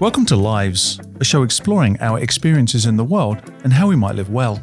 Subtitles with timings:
[0.00, 4.14] Welcome to Lives, a show exploring our experiences in the world and how we might
[4.14, 4.62] live well.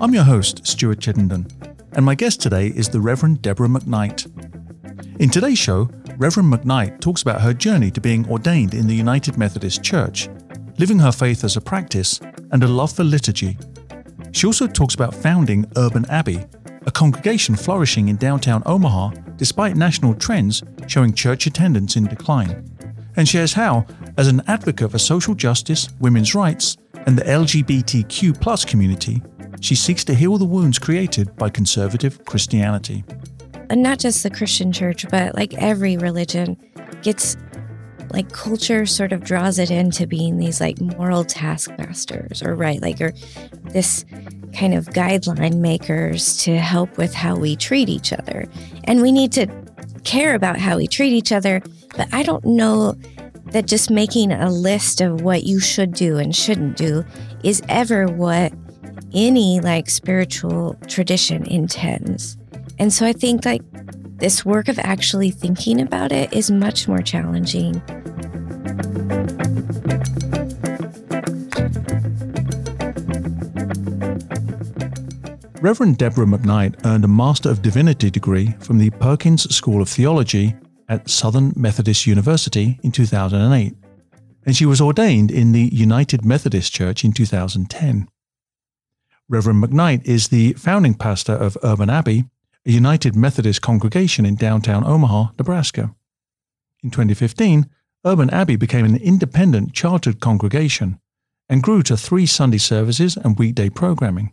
[0.00, 1.46] I'm your host, Stuart Chittenden,
[1.92, 4.24] and my guest today is the Reverend Debra McKnight.
[5.20, 9.36] In today's show, Reverend McKnight talks about her journey to being ordained in the United
[9.36, 10.30] Methodist Church,
[10.78, 12.20] living her faith as a practice,
[12.52, 13.58] and a love for liturgy.
[14.36, 16.44] She also talks about founding Urban Abbey,
[16.84, 22.70] a congregation flourishing in downtown Omaha despite national trends showing church attendance in decline,
[23.16, 23.86] and shares how,
[24.18, 29.22] as an advocate for social justice, women's rights, and the LGBTQ community,
[29.62, 33.04] she seeks to heal the wounds created by conservative Christianity.
[33.70, 36.58] And not just the Christian church, but like every religion
[37.00, 37.38] gets
[38.16, 43.00] like culture sort of draws it into being these like moral taskmasters or right like
[43.00, 43.12] or
[43.70, 44.04] this
[44.52, 48.46] kind of guideline makers to help with how we treat each other.
[48.84, 49.46] And we need to
[50.02, 51.60] care about how we treat each other
[51.96, 52.94] but i don't know
[53.46, 57.04] that just making a list of what you should do and shouldn't do
[57.42, 58.52] is ever what
[59.12, 62.36] any like spiritual tradition intends.
[62.78, 63.62] And so i think like
[64.16, 67.82] this work of actually thinking about it is much more challenging.
[75.60, 80.54] Reverend Debra McKnight earned a Master of Divinity degree from the Perkins School of Theology
[80.88, 83.74] at Southern Methodist University in 2008,
[84.44, 88.08] and she was ordained in the United Methodist Church in 2010.
[89.28, 92.24] Reverend McKnight is the founding pastor of Urban Abbey,
[92.66, 95.94] a United Methodist congregation in downtown Omaha, Nebraska.
[96.82, 97.70] In 2015,
[98.04, 100.98] Urban Abbey became an independent chartered congregation
[101.48, 104.32] and grew to three Sunday services and weekday programming.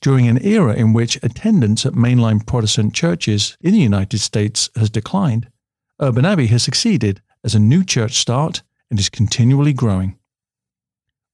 [0.00, 4.88] During an era in which attendance at mainline Protestant churches in the United States has
[4.88, 5.50] declined,
[6.00, 10.18] Urban Abbey has succeeded as a new church start and is continually growing.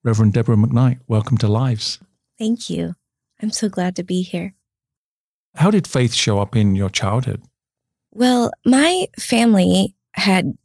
[0.03, 2.01] Reverend Debra McKnight, welcome to Lives.
[2.37, 2.95] Thank you.
[3.41, 4.55] I'm so glad to be here.
[5.57, 7.43] How did faith show up in your childhood?
[8.13, 10.57] Well, my family had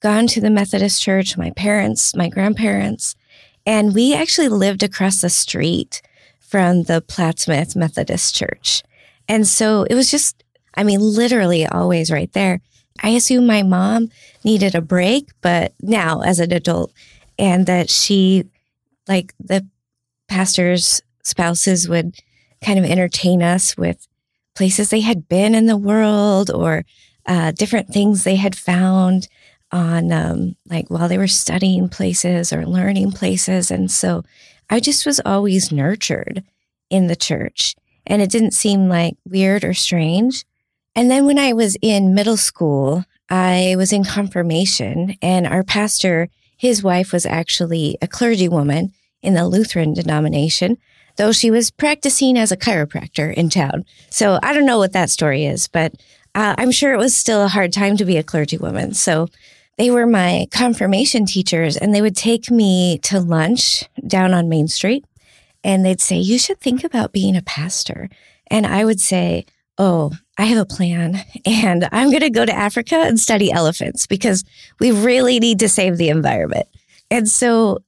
[0.00, 3.16] gone to the Methodist church, my parents, my grandparents,
[3.64, 6.02] and we actually lived across the street
[6.38, 8.82] from the Plattsmouth Methodist Church.
[9.28, 12.60] And so it was just, I mean, literally always right there.
[13.02, 14.10] I assume my mom
[14.44, 16.92] needed a break, but now as an adult,
[17.38, 18.44] and that she,
[19.08, 19.66] like the
[20.28, 22.14] pastor's spouses, would
[22.64, 24.06] kind of entertain us with
[24.56, 26.84] places they had been in the world or
[27.26, 29.28] uh, different things they had found
[29.72, 33.70] on um, like while they were studying places or learning places.
[33.70, 34.22] And so
[34.70, 36.42] I just was always nurtured
[36.90, 37.74] in the church
[38.06, 40.44] and it didn't seem like weird or strange.
[40.94, 46.28] And then when I was in middle school, I was in confirmation and our pastor,
[46.56, 50.78] his wife was actually a clergywoman in the Lutheran denomination
[51.16, 53.84] though she was practicing as a chiropractor in town.
[54.10, 55.94] So I don't know what that story is, but
[56.34, 58.94] uh, I'm sure it was still a hard time to be a clergywoman.
[58.94, 59.28] So
[59.78, 64.68] they were my confirmation teachers, and they would take me to lunch down on Main
[64.68, 65.04] Street.
[65.64, 68.08] And they'd say, You should think about being a pastor.
[68.48, 69.46] And I would say,
[69.78, 74.06] Oh, I have a plan and I'm going to go to Africa and study elephants
[74.06, 74.44] because
[74.80, 76.66] we really need to save the environment.
[77.10, 77.78] And so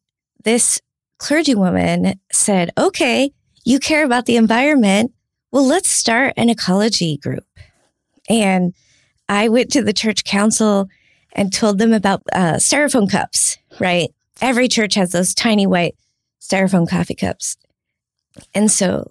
[0.45, 0.81] this
[1.19, 3.33] clergywoman said, okay,
[3.65, 5.13] you care about the environment.
[5.51, 7.45] Well, let's start an ecology group.
[8.29, 8.75] And
[9.29, 10.89] I went to the church council
[11.33, 14.11] and told them about uh, styrofoam cups, right?
[14.41, 15.97] Every church has those tiny white
[16.41, 17.57] styrofoam coffee cups.
[18.55, 19.11] And so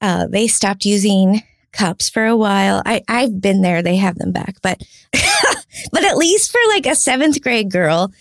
[0.00, 1.42] uh, they stopped using
[1.72, 2.82] cups for a while.
[2.86, 4.80] I, I've been there, they have them back, but
[5.92, 8.12] but at least for like a seventh grade girl,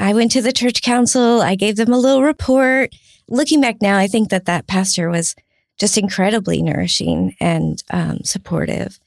[0.00, 1.42] I went to the church council.
[1.42, 2.94] I gave them a little report.
[3.28, 5.36] Looking back now, I think that that pastor was
[5.78, 8.98] just incredibly nourishing and um, supportive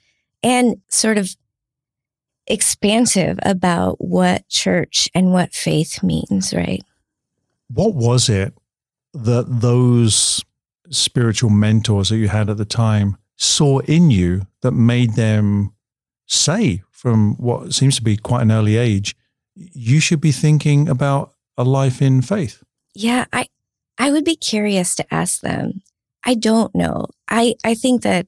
[0.44, 1.36] and sort of
[2.48, 6.84] expansive about what church and what faith means, right?
[7.70, 8.54] What was it
[9.14, 10.44] that those
[10.90, 15.74] spiritual mentors that you had at the time saw in you that made them
[16.28, 19.16] say from what seems to be quite an early age,
[19.56, 22.64] you should be thinking about a life in faith.
[22.96, 23.48] Yeah, I
[23.98, 25.82] I would be curious to ask them.
[26.26, 27.08] I don't know.
[27.30, 28.28] I I think that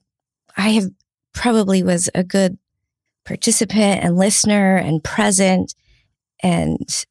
[0.57, 0.89] I have
[1.33, 2.57] probably was a good
[3.25, 5.73] participant and listener and present
[6.41, 7.05] and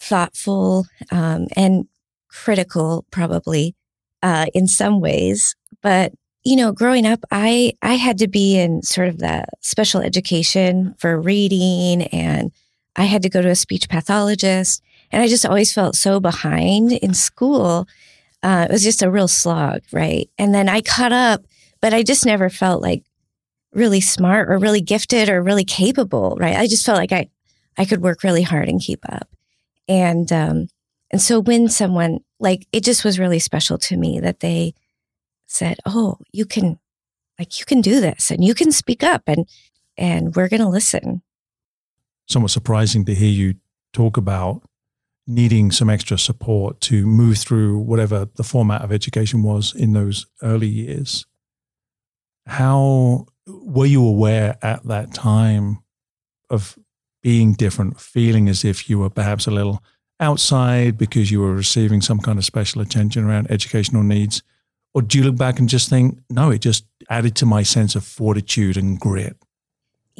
[0.00, 1.86] thoughtful um, and
[2.28, 3.74] critical probably
[4.22, 5.54] uh, in some ways.
[5.82, 6.12] But
[6.44, 10.94] you know, growing up, I I had to be in sort of the special education
[10.98, 12.52] for reading, and
[12.98, 16.92] I had to go to a speech pathologist, and I just always felt so behind
[16.92, 17.86] in school.
[18.42, 20.28] Uh, it was just a real slog, right?
[20.36, 21.44] And then I caught up,
[21.80, 23.04] but I just never felt like
[23.72, 26.56] really smart or really gifted or really capable, right?
[26.56, 27.28] I just felt like I
[27.78, 29.28] I could work really hard and keep up,
[29.88, 30.68] and um,
[31.12, 34.74] and so when someone like it just was really special to me that they
[35.46, 36.78] said, "Oh, you can
[37.38, 39.48] like you can do this and you can speak up and
[39.96, 41.22] and we're going to listen."
[42.28, 43.54] Somewhat surprising to hear you
[43.92, 44.62] talk about
[45.26, 50.26] needing some extra support to move through whatever the format of education was in those
[50.42, 51.26] early years.
[52.46, 55.78] How were you aware at that time
[56.50, 56.78] of
[57.22, 59.82] being different, feeling as if you were perhaps a little
[60.20, 64.42] outside because you were receiving some kind of special attention around educational needs?
[64.94, 67.94] Or do you look back and just think, no, it just added to my sense
[67.94, 69.36] of fortitude and grit?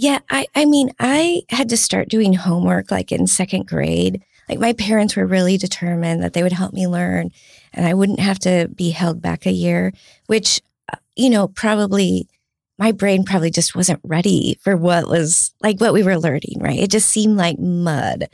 [0.00, 4.22] Yeah, I, I mean, I had to start doing homework like in second grade.
[4.48, 7.30] Like my parents were really determined that they would help me learn
[7.72, 9.92] and I wouldn't have to be held back a year,
[10.28, 10.60] which,
[10.92, 12.28] uh, you know, probably
[12.78, 16.78] my brain probably just wasn't ready for what was like what we were learning, right?
[16.78, 18.28] It just seemed like mud.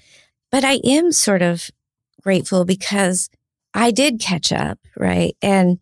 [0.52, 1.70] But I am sort of
[2.22, 3.30] grateful because
[3.72, 5.34] I did catch up, right?
[5.40, 5.78] And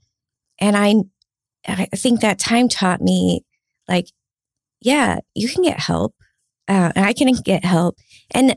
[0.61, 0.95] and I
[1.67, 3.45] I think that time taught me
[3.89, 4.07] like
[4.85, 6.15] yeah, you can get help.
[6.69, 7.99] Uh, and I can get help.
[8.31, 8.57] And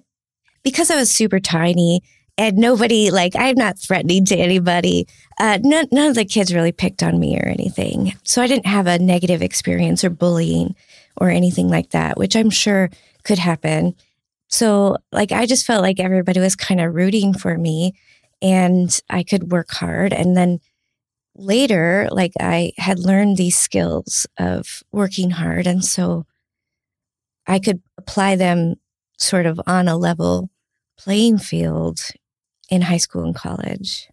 [0.64, 2.02] because I was super tiny
[2.38, 5.08] and nobody, like, I'm not threatening to anybody,
[5.40, 8.14] uh, none, none of the kids really picked on me or anything.
[8.24, 10.76] So I didn't have a negative experience or bullying
[11.18, 12.90] or anything like that, which I'm sure
[13.24, 13.96] could happen.
[14.48, 17.94] So, like, I just felt like everybody was kind of rooting for me
[18.42, 20.14] and I could work hard.
[20.14, 20.60] And then
[21.36, 25.68] later, like, I had learned these skills of working hard.
[25.68, 26.26] And so
[27.48, 28.76] I could apply them
[29.18, 30.50] sort of on a level
[30.98, 32.00] playing field
[32.70, 34.10] in high school and college.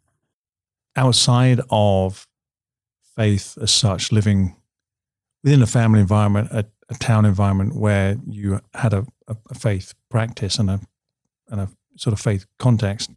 [0.97, 2.27] Outside of
[3.17, 4.57] faith as such, living
[5.43, 10.59] within a family environment, a, a town environment where you had a, a faith practice
[10.59, 10.81] and a
[11.49, 13.11] and a sort of faith context.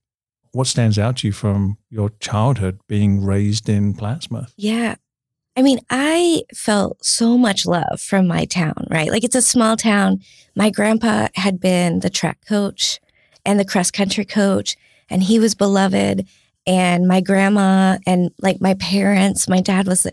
[0.56, 4.54] What stands out to you from your childhood being raised in Plattsmouth?
[4.56, 4.96] Yeah.
[5.58, 9.12] I mean, I felt so much love from my town, right?
[9.12, 10.22] Like it's a small town.
[10.56, 13.00] My grandpa had been the track coach
[13.46, 14.78] and the cross country coach,
[15.10, 16.26] and he was beloved.
[16.66, 20.08] And my grandma and like my parents, my dad was,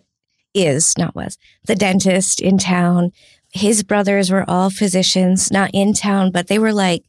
[0.54, 3.12] is, not was, the dentist in town
[3.52, 7.04] his brothers were all physicians, not in town, but they were like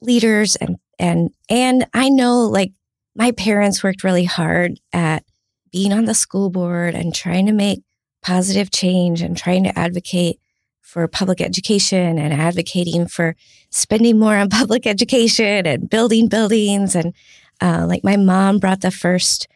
[0.00, 2.72] leaders and and and I know like
[3.14, 5.24] my parents worked really hard at
[5.70, 7.82] being on the school board and trying to make
[8.22, 10.38] positive change and trying to advocate
[10.80, 13.34] for public education and advocating for
[13.70, 16.94] spending more on public education and building buildings.
[16.94, 17.12] And
[17.60, 19.48] uh, like my mom brought the first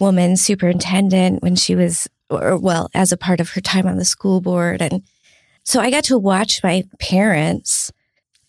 [0.00, 4.04] woman superintendent when she was or well as a part of her time on the
[4.04, 4.82] school board.
[4.82, 5.02] And
[5.62, 7.92] so I got to watch my parents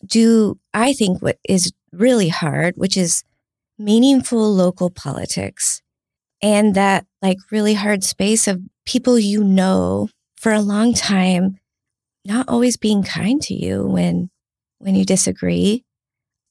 [0.06, 3.24] do, I think, what is really hard, which is
[3.78, 5.82] meaningful local politics
[6.42, 11.58] and that like really hard space of people you know for a long time
[12.26, 14.30] not always being kind to you when
[14.80, 15.84] when you disagree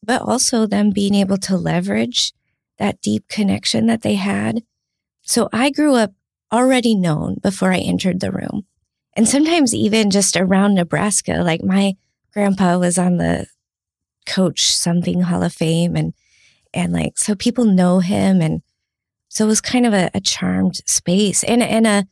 [0.02, 2.32] but also them being able to leverage
[2.78, 4.62] that deep connection that they had.
[5.22, 6.12] So i grew up
[6.52, 8.66] already known before i entered the room.
[9.14, 11.94] And sometimes even just around Nebraska, like my
[12.32, 13.46] grandpa was on the
[14.26, 16.12] coach something Hall of Fame and
[16.74, 18.62] and like so people know him and
[19.28, 22.06] so it was kind of a, a charmed space and and a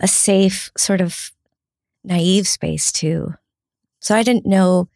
[0.00, 1.30] a safe sort of
[2.02, 3.34] naive space too.
[4.00, 4.88] So I didn't know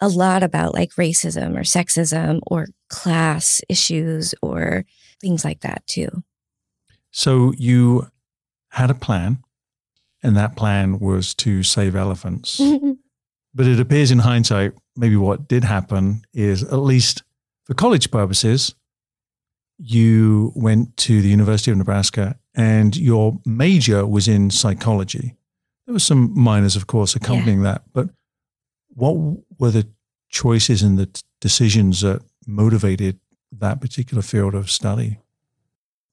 [0.00, 4.84] a lot about like racism or sexism or class issues or
[5.20, 6.22] things like that too.
[7.10, 8.08] So you
[8.70, 9.38] had a plan
[10.22, 12.60] and that plan was to save elephants.
[13.54, 17.22] but it appears in hindsight, maybe what did happen is, at least
[17.64, 18.74] for college purposes,
[19.78, 25.36] you went to the University of Nebraska and your major was in psychology.
[25.86, 27.72] There were some minors, of course, accompanying yeah.
[27.72, 27.82] that.
[27.92, 28.10] But
[28.88, 29.14] what
[29.58, 29.88] were the
[30.28, 33.18] choices and the t- decisions that motivated
[33.52, 35.18] that particular field of study?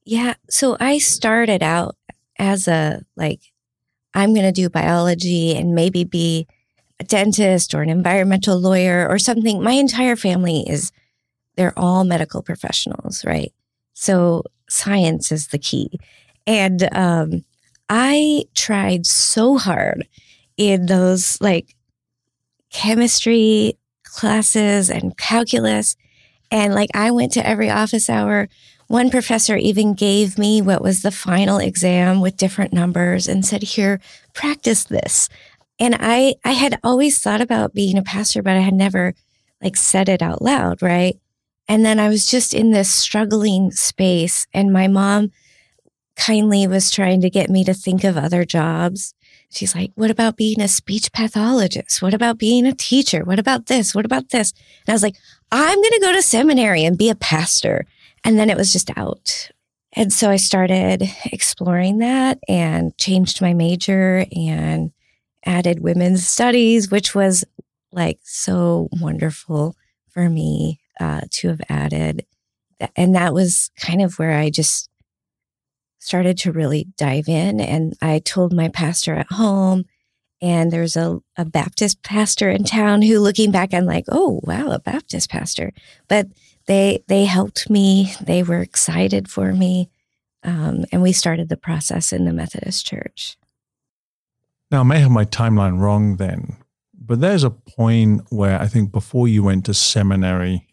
[0.06, 0.36] Yeah.
[0.50, 1.96] So I started out
[2.39, 3.41] as a like
[4.13, 6.48] I'm going to do biology and maybe be
[7.00, 9.62] a dentist or an environmental lawyer or something.
[9.62, 10.92] My entire family is,
[11.56, 13.54] they're all medical professionals, right?
[13.94, 16.00] So science is the key.
[16.46, 17.44] And um,
[17.89, 20.08] I tried so hard
[20.56, 21.75] in those like
[22.72, 25.96] chemistry classes and calculus.
[26.51, 28.50] And like I went to every office hour.
[28.88, 33.62] One professor even gave me what was the final exam with different numbers and said,
[33.62, 34.00] Here,
[34.34, 35.27] practice this.
[35.79, 39.13] And I, I had always thought about being a pastor, but I had never
[39.62, 41.19] like said it out loud, right?
[41.67, 45.31] And then I was just in this struggling space, and my mom
[46.15, 49.13] kindly was trying to get me to think of other jobs.
[49.50, 52.01] She's like, What about being a speech pathologist?
[52.01, 53.24] What about being a teacher?
[53.24, 53.93] What about this?
[53.93, 54.51] What about this?
[54.86, 55.15] And I was like,
[55.51, 57.86] I'm going to go to seminary and be a pastor.
[58.24, 59.51] And then it was just out.
[59.93, 64.91] And so I started exploring that and changed my major and
[65.48, 67.44] added women's studies, which was
[67.92, 69.75] like so wonderful
[70.10, 72.25] for me uh, to have added.
[72.96, 74.89] And that was kind of where I just
[76.00, 77.60] started to really dive in.
[77.60, 79.86] And I told my pastor at home,
[80.42, 84.68] and there's a, a Baptist pastor in town who, looking back, I'm like, oh, wow,
[84.68, 85.72] a Baptist pastor.
[86.08, 86.27] But
[86.68, 88.13] they they helped me.
[88.22, 89.89] They were excited for me,
[90.44, 93.38] um, and we started the process in the Methodist Church.
[94.70, 96.58] Now, I may have my timeline wrong then,
[96.94, 100.68] but there's a point where I think before you went to seminary,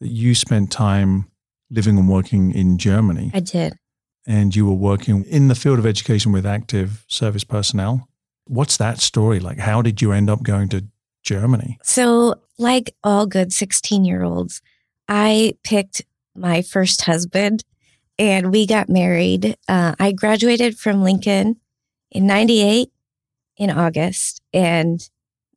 [0.00, 1.28] that you spent time
[1.70, 3.30] living and working in Germany.
[3.34, 3.74] I did.
[4.26, 8.08] And you were working in the field of education with active service personnel.
[8.46, 9.58] What's that story like?
[9.58, 10.84] How did you end up going to
[11.22, 11.78] Germany?
[11.82, 14.62] So, like all good 16 year olds,
[15.08, 16.02] I picked
[16.36, 17.64] my first husband
[18.18, 19.56] and we got married.
[19.68, 21.56] Uh, I graduated from Lincoln
[22.16, 22.90] in 98
[23.58, 24.40] in August.
[24.52, 25.00] And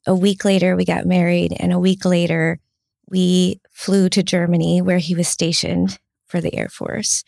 [0.06, 1.54] a week later, we got married.
[1.58, 2.60] And a week later,
[3.10, 5.98] we flew to Germany where he was stationed
[6.28, 7.24] for the Air Force.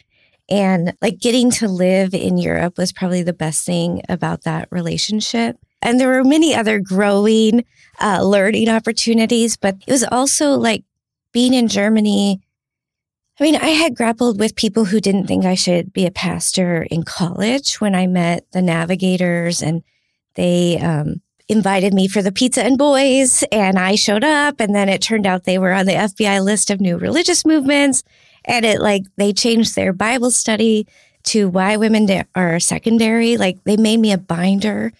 [0.50, 5.58] And like getting to live in Europe was probably the best thing about that relationship.
[5.82, 7.64] And there were many other growing,
[8.02, 10.84] uh, learning opportunities, but it was also like
[11.32, 12.42] being in Germany,
[13.42, 16.84] I mean, I had grappled with people who didn't think I should be a pastor
[16.92, 19.82] in college when I met the navigators and
[20.36, 24.90] they um, invited me for the pizza and boys and I showed up and then
[24.90, 28.04] it turned out they were on the FBI list of new religious movements
[28.46, 30.86] and it like they changed their Bible study
[31.24, 33.38] to why women are secondary.
[33.38, 34.94] Like they made me a binder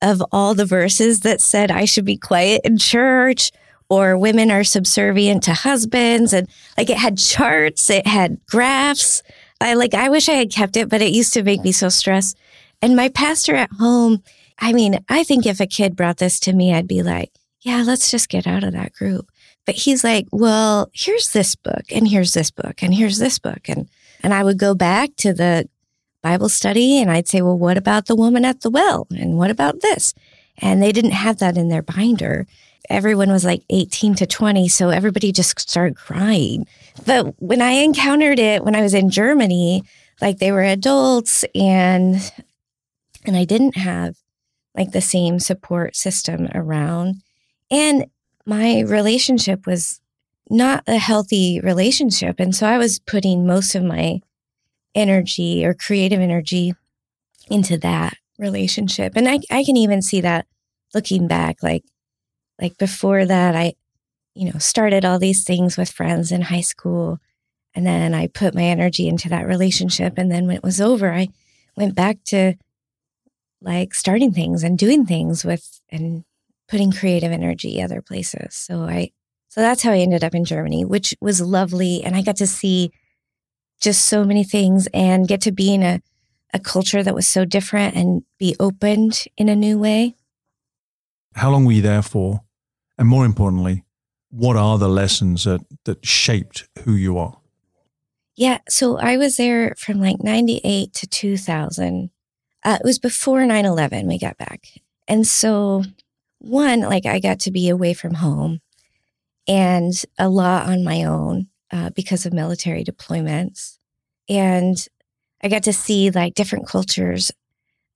[0.00, 3.52] of all the verses that said I should be quiet in church
[3.92, 6.32] or women are subservient to husbands.
[6.32, 9.22] And like it had charts it had graphs.
[9.60, 11.90] I like i wish i had kept it but it used to make me so
[11.90, 12.38] stressed.
[12.80, 14.22] And my pastor at home
[14.58, 17.82] i mean i think if a kid brought this to me i'd be like yeah
[17.86, 19.30] let's just get out of that group.
[19.66, 23.68] But he's like well here's this book and here's this book and here's this book.
[23.68, 23.90] And
[24.22, 25.68] and i would go back to the
[26.22, 29.06] bible study and i'd say well what about the woman at the well?
[29.10, 30.14] And what about this?
[30.58, 32.46] And they didn't have that in their binder
[32.90, 34.68] everyone was like 18 to 20.
[34.68, 36.66] So everybody just started crying.
[37.06, 39.84] But when I encountered it when I was in Germany,
[40.20, 42.16] like they were adults and
[43.24, 44.16] and I didn't have
[44.74, 47.22] like the same support system around.
[47.70, 48.06] And
[48.46, 50.00] my relationship was
[50.50, 52.40] not a healthy relationship.
[52.40, 54.20] And so I was putting most of my
[54.94, 56.74] energy or creative energy
[57.48, 59.12] into that relationship.
[59.16, 60.46] And I, I can even see that
[60.94, 61.84] looking back, like
[62.62, 63.74] like before that, I,
[64.34, 67.18] you know, started all these things with friends in high school.
[67.74, 70.14] And then I put my energy into that relationship.
[70.16, 71.28] And then when it was over, I
[71.76, 72.54] went back to
[73.60, 76.24] like starting things and doing things with and
[76.68, 78.54] putting creative energy other places.
[78.54, 79.10] So I,
[79.48, 82.04] so that's how I ended up in Germany, which was lovely.
[82.04, 82.92] And I got to see
[83.80, 86.00] just so many things and get to be in a,
[86.54, 90.14] a culture that was so different and be opened in a new way.
[91.34, 92.42] How long were you there for?
[93.02, 93.82] And more importantly,
[94.30, 97.36] what are the lessons that, that shaped who you are?
[98.36, 98.58] Yeah.
[98.68, 102.10] So I was there from like 98 to 2000.
[102.62, 104.68] Uh, it was before 9 11 we got back.
[105.08, 105.82] And so,
[106.38, 108.60] one, like I got to be away from home
[109.48, 113.78] and a lot on my own uh, because of military deployments.
[114.28, 114.76] And
[115.42, 117.32] I got to see like different cultures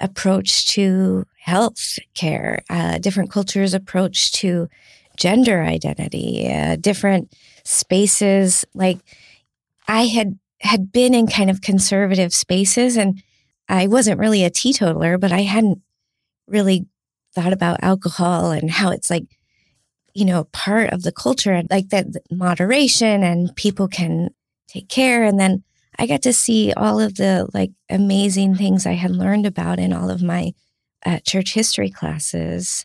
[0.00, 4.68] approach to health care, uh, different cultures' approach to
[5.16, 8.64] gender identity, uh, different spaces.
[8.74, 8.98] Like
[9.88, 13.22] I had had been in kind of conservative spaces, and
[13.68, 15.80] I wasn't really a teetotaler, but I hadn't
[16.46, 16.86] really
[17.34, 19.24] thought about alcohol and how it's like
[20.14, 24.30] you know part of the culture and like that moderation and people can
[24.68, 25.62] take care and then
[25.98, 29.92] I got to see all of the like amazing things I had learned about in
[29.92, 30.52] all of my
[31.04, 32.84] uh, church history classes.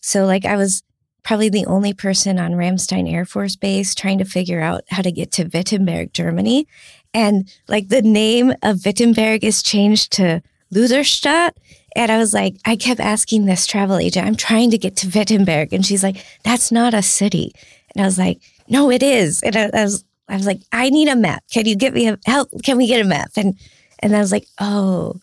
[0.00, 0.82] So, like, I was
[1.22, 5.12] probably the only person on Ramstein Air Force Base trying to figure out how to
[5.12, 6.66] get to Wittenberg, Germany.
[7.14, 11.52] And like the name of Wittenberg is changed to Lutherstadt.
[11.94, 15.08] And I was like, I kept asking this travel agent, I'm trying to get to
[15.08, 15.72] Wittenberg.
[15.72, 17.52] And she's like, that's not a city.
[17.94, 19.42] And I was like, no, it is.
[19.42, 21.44] And I, I was, I was like, I need a map.
[21.52, 22.48] Can you get me a help?
[22.64, 23.30] Can we get a map?
[23.36, 23.58] And,
[23.98, 25.20] and I was like, oh,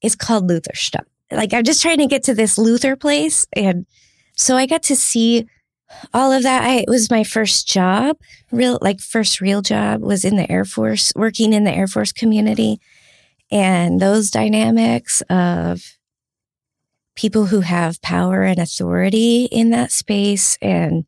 [0.00, 1.04] it's called Lutherstadt.
[1.30, 3.46] Like, I'm just trying to get to this Luther place.
[3.54, 3.86] And
[4.36, 5.46] so I got to see
[6.14, 6.64] all of that.
[6.64, 8.16] I, it was my first job,
[8.50, 12.12] real, like first real job was in the Air Force, working in the Air Force
[12.12, 12.80] community.
[13.50, 15.82] And those dynamics of
[17.14, 20.56] people who have power and authority in that space.
[20.62, 21.04] And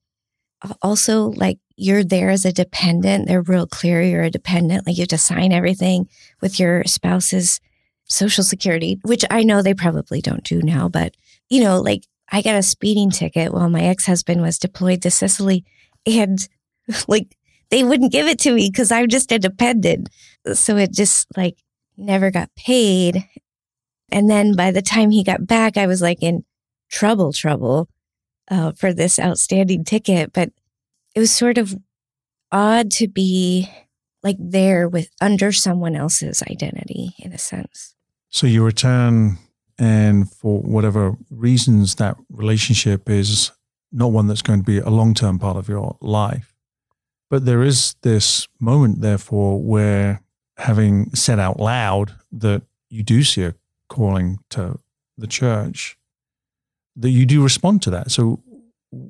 [0.82, 3.26] also, like, you're there as a dependent.
[3.26, 4.86] They're real clear you're a dependent.
[4.86, 6.08] Like, you have to sign everything
[6.42, 7.60] with your spouse's
[8.04, 10.88] social security, which I know they probably don't do now.
[10.88, 11.14] But,
[11.48, 15.10] you know, like, I got a speeding ticket while my ex husband was deployed to
[15.10, 15.64] Sicily.
[16.06, 16.38] And,
[17.08, 17.36] like,
[17.70, 20.08] they wouldn't give it to me because I'm just a dependent.
[20.52, 21.56] So it just like
[21.96, 23.24] never got paid.
[24.12, 26.44] And then by the time he got back, I was like in
[26.90, 27.88] trouble, trouble
[28.50, 30.32] uh, for this outstanding ticket.
[30.32, 30.50] But
[31.14, 31.74] it was sort of
[32.52, 33.68] odd to be
[34.22, 37.94] like there with under someone else's identity in a sense.
[38.30, 39.38] So you return,
[39.78, 43.50] and for whatever reasons, that relationship is
[43.92, 46.54] not one that's going to be a long term part of your life.
[47.30, 50.22] But there is this moment, therefore, where
[50.56, 53.54] having said out loud that you do see a
[53.88, 54.78] calling to
[55.16, 55.96] the church,
[56.96, 58.10] that you do respond to that.
[58.10, 58.42] So,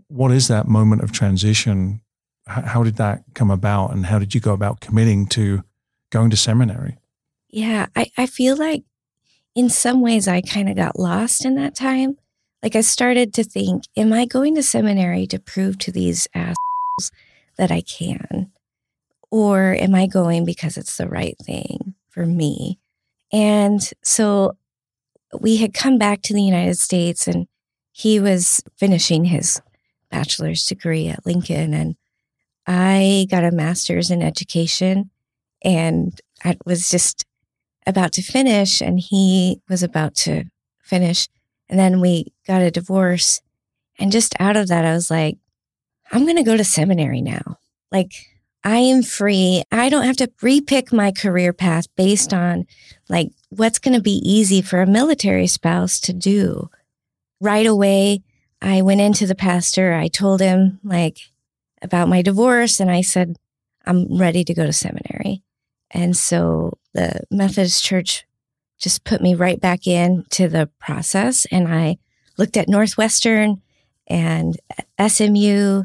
[0.09, 2.01] what is that moment of transition?
[2.47, 5.63] How did that come about, and how did you go about committing to
[6.11, 6.99] going to seminary?
[7.49, 8.85] Yeah, I, I feel like
[9.55, 12.17] in some ways I kind of got lost in that time.
[12.63, 17.13] Like I started to think, am I going to seminary to prove to these assholes
[17.59, 18.51] that I can?
[19.31, 22.79] Or am I going because it's the right thing for me?
[23.33, 24.57] And so
[25.41, 27.47] we had come back to the United States and
[27.93, 29.61] he was finishing his
[30.11, 31.75] bachelor's degree at Lincoln.
[31.75, 31.97] And
[32.67, 35.11] I got a master's in education
[35.63, 37.25] and I was just
[37.87, 40.45] about to finish and he was about to
[40.83, 41.29] finish.
[41.69, 43.41] And then we got a divorce.
[43.99, 45.39] And just out of that, I was like,
[46.13, 47.59] I'm going to go to seminary now.
[47.91, 48.13] Like,
[48.65, 49.63] I am free.
[49.71, 52.67] I don't have to repick my career path based on
[53.09, 56.71] like what's going to be easy for a military spouse to do.
[57.41, 58.23] Right away,
[58.63, 59.93] I went into the pastor.
[59.93, 61.19] I told him like
[61.83, 63.37] about my divorce and I said,
[63.85, 65.43] I'm ready to go to seminary.
[65.91, 68.25] And so the Methodist Church
[68.79, 71.47] just put me right back into the process.
[71.51, 71.99] And I
[72.39, 73.63] looked at Northwestern
[74.07, 74.57] and
[75.05, 75.85] SMU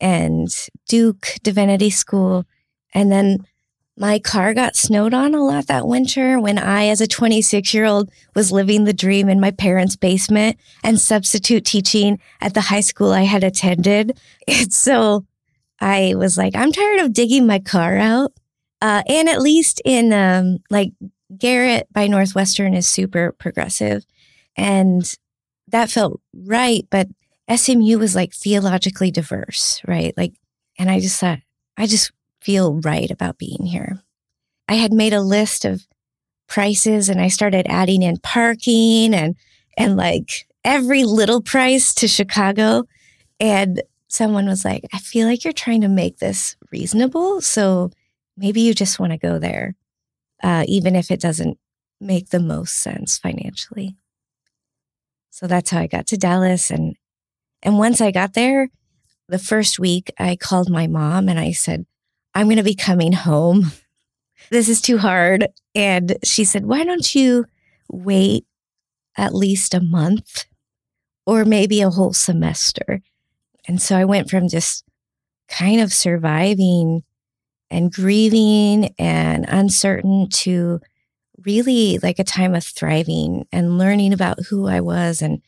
[0.00, 0.48] and
[0.88, 2.44] Duke Divinity School.
[2.94, 3.38] And then
[3.96, 7.84] my car got snowed on a lot that winter when I, as a 26 year
[7.84, 12.80] old, was living the dream in my parents' basement and substitute teaching at the high
[12.80, 14.18] school I had attended.
[14.48, 15.26] And so
[15.80, 18.32] I was like, I'm tired of digging my car out.
[18.82, 20.92] Uh, and at least in um, like
[21.36, 24.04] Garrett by Northwestern is super progressive.
[24.56, 25.14] And
[25.68, 26.86] that felt right.
[26.90, 27.08] But
[27.54, 30.14] SMU was like theologically diverse, right?
[30.16, 30.34] Like,
[30.78, 31.40] and I just thought,
[31.76, 34.02] I just feel right about being here.
[34.68, 35.86] I had made a list of
[36.46, 39.36] prices and I started adding in parking and,
[39.76, 42.84] and like every little price to Chicago.
[43.38, 47.40] And someone was like, I feel like you're trying to make this reasonable.
[47.40, 47.90] So
[48.36, 49.74] maybe you just want to go there,
[50.42, 51.58] uh, even if it doesn't
[52.00, 53.96] make the most sense financially.
[55.30, 56.70] So that's how I got to Dallas.
[56.70, 56.96] And
[57.62, 58.68] and once I got there,
[59.28, 61.86] the first week, I called my mom and I said,
[62.34, 63.72] I'm going to be coming home.
[64.50, 65.46] This is too hard.
[65.74, 67.44] And she said, Why don't you
[67.88, 68.46] wait
[69.16, 70.46] at least a month
[71.26, 73.02] or maybe a whole semester?
[73.68, 74.82] And so I went from just
[75.46, 77.04] kind of surviving
[77.70, 80.80] and grieving and uncertain to
[81.44, 85.40] really like a time of thriving and learning about who I was and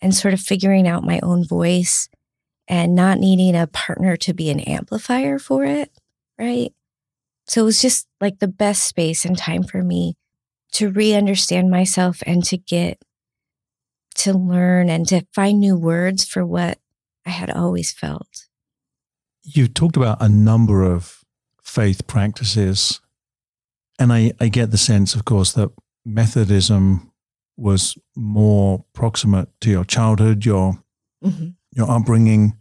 [0.00, 2.08] and sort of figuring out my own voice
[2.68, 5.90] and not needing a partner to be an amplifier for it.
[6.38, 6.72] Right.
[7.46, 10.16] So it was just like the best space and time for me
[10.72, 13.02] to re understand myself and to get
[14.16, 16.78] to learn and to find new words for what
[17.24, 18.46] I had always felt.
[19.42, 21.17] You've talked about a number of
[21.68, 23.00] faith practices
[23.98, 25.70] And I, I get the sense, of course, that
[26.04, 27.12] Methodism
[27.56, 30.82] was more proximate to your childhood, your
[31.22, 31.48] mm-hmm.
[31.72, 32.56] your upbringing.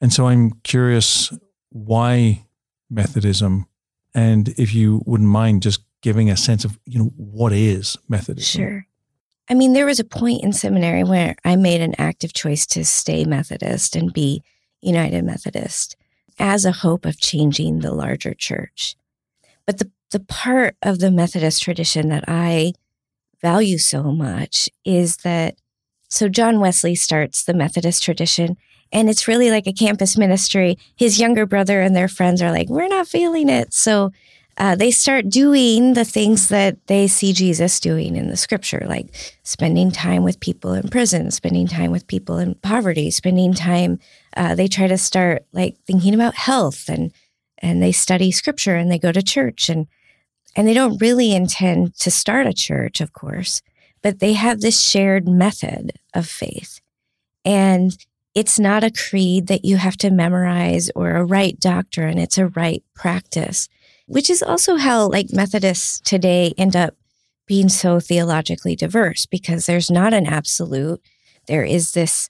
[0.00, 1.32] And so I'm curious
[1.70, 2.46] why
[2.90, 3.66] Methodism
[4.14, 8.60] and if you wouldn't mind just giving a sense of, you know, what is Methodism?
[8.60, 8.86] Sure.
[9.50, 12.84] I mean, there was a point in seminary where I made an active choice to
[12.84, 14.42] stay Methodist and be
[14.80, 15.96] United Methodist
[16.38, 18.96] as a hope of changing the larger church.
[19.66, 22.72] But the, the part of the Methodist tradition that I
[23.40, 25.56] value so much is that
[26.08, 28.56] so John Wesley starts the Methodist tradition
[28.92, 30.78] and it's really like a campus ministry.
[30.96, 33.74] His younger brother and their friends are like, we're not feeling it.
[33.74, 34.12] So
[34.56, 39.06] uh, they start doing the things that they see Jesus doing in the scripture, like
[39.44, 44.00] spending time with people in prison, spending time with people in poverty, spending time.
[44.38, 47.12] Uh, they try to start like thinking about health and
[47.58, 49.86] and they study scripture and they go to church and
[50.56, 53.60] and they don't really intend to start a church, of course,
[54.02, 56.80] but they have this shared method of faith.
[57.44, 57.96] And
[58.34, 62.18] it's not a creed that you have to memorize or a right doctrine.
[62.18, 63.68] It's a right practice
[64.08, 66.94] which is also how like Methodists today end up
[67.46, 71.00] being so theologically diverse because there's not an absolute.
[71.46, 72.28] There is this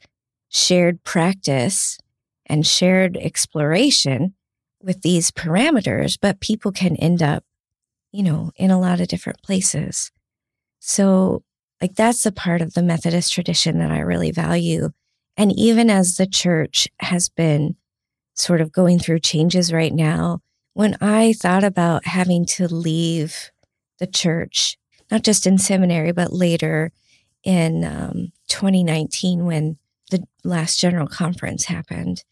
[0.49, 1.99] shared practice
[2.47, 4.35] and shared exploration
[4.83, 7.45] with these parameters, but people can end up,
[8.13, 10.11] you know, in a lot of different places.
[10.81, 11.43] So,
[11.81, 14.91] like, that's a part of the Methodist tradition that I really value.
[15.37, 17.77] And even as the church has been
[18.35, 20.41] sort of going through changes right now,
[20.75, 23.51] when I thought about having to leave
[23.99, 24.79] the church,
[25.11, 26.93] not just in seminary, but later
[27.45, 29.77] in um, 2019 when
[30.11, 32.25] the last general conference happened,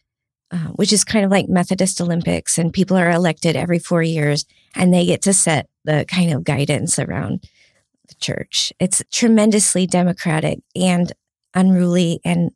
[0.51, 4.45] uh, which is kind of like Methodist Olympics, and people are elected every four years
[4.75, 7.43] and they get to set the kind of guidance around
[8.07, 8.71] the church.
[8.79, 11.11] It's tremendously democratic and
[11.53, 12.51] unruly and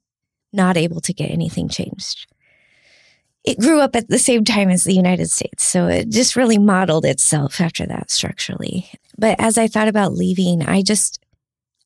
[0.53, 2.27] not able to get anything changed
[3.43, 5.63] it grew up at the same time as the United States.
[5.63, 8.91] So it just really modeled itself after that structurally.
[9.17, 11.19] But as I thought about leaving, I just,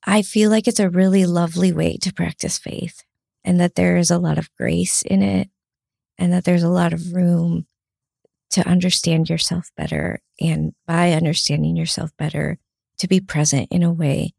[0.06, 3.04] I feel like it's a really lovely way to practice faith
[3.46, 5.50] and that there is a lot of grace in it
[6.18, 7.66] and that there's a lot of room
[8.50, 10.20] to understand yourself better.
[10.42, 12.58] And by understanding yourself better,
[12.98, 14.34] to be present in a way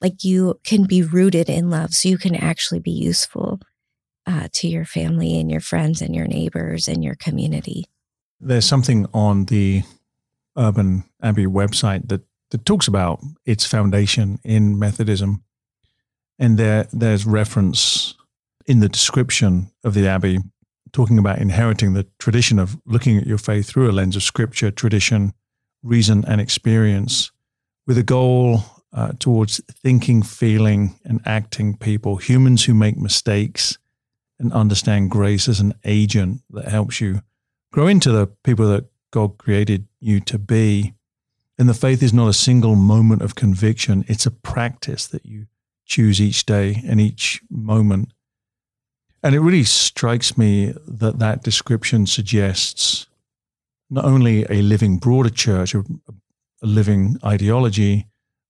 [0.00, 3.60] like you can be rooted in love so you can actually be useful
[4.26, 7.86] uh, to your family and your friends and your neighbors and your community.
[8.40, 9.82] There's something on the
[10.56, 15.42] Urban Abbey website that, that talks about its foundation in Methodism.
[16.38, 18.14] And there, there's reference
[18.66, 20.38] in the description of the Abbey
[20.92, 24.70] talking about inheriting the tradition of looking at your faith through a lens of scripture,
[24.70, 25.32] tradition,
[25.82, 27.30] reason, and experience
[27.86, 33.78] with a goal uh, towards thinking, feeling, and acting people, humans who make mistakes
[34.38, 37.22] and understand grace as an agent that helps you
[37.72, 40.94] grow into the people that God created you to be.
[41.58, 45.46] And the faith is not a single moment of conviction, it's a practice that you
[45.84, 48.12] choose each day and each moment.
[49.22, 53.06] And it really strikes me that that description suggests
[53.90, 58.06] not only a living broader church, a, a living ideology,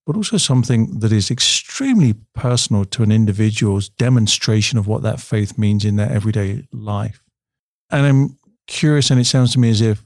[0.07, 5.59] but also something that is extremely personal to an individual's demonstration of what that faith
[5.59, 7.23] means in their everyday life.
[7.91, 10.05] And I'm curious, and it sounds to me as if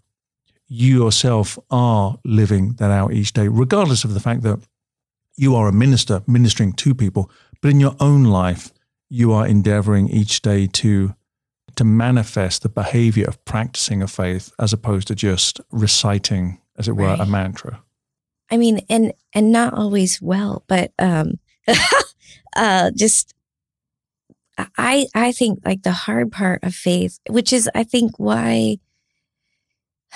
[0.67, 4.61] you yourself are living that out each day, regardless of the fact that
[5.37, 8.73] you are a minister ministering to people, but in your own life,
[9.15, 11.15] you are endeavoring each day to
[11.77, 16.93] to manifest the behavior of practicing a faith as opposed to just reciting, as it
[16.93, 17.21] were, right.
[17.21, 17.83] a mantra.
[18.51, 21.39] I mean, and and not always well, but um,
[22.57, 23.35] uh, just
[24.77, 28.79] I I think like the hard part of faith, which is I think why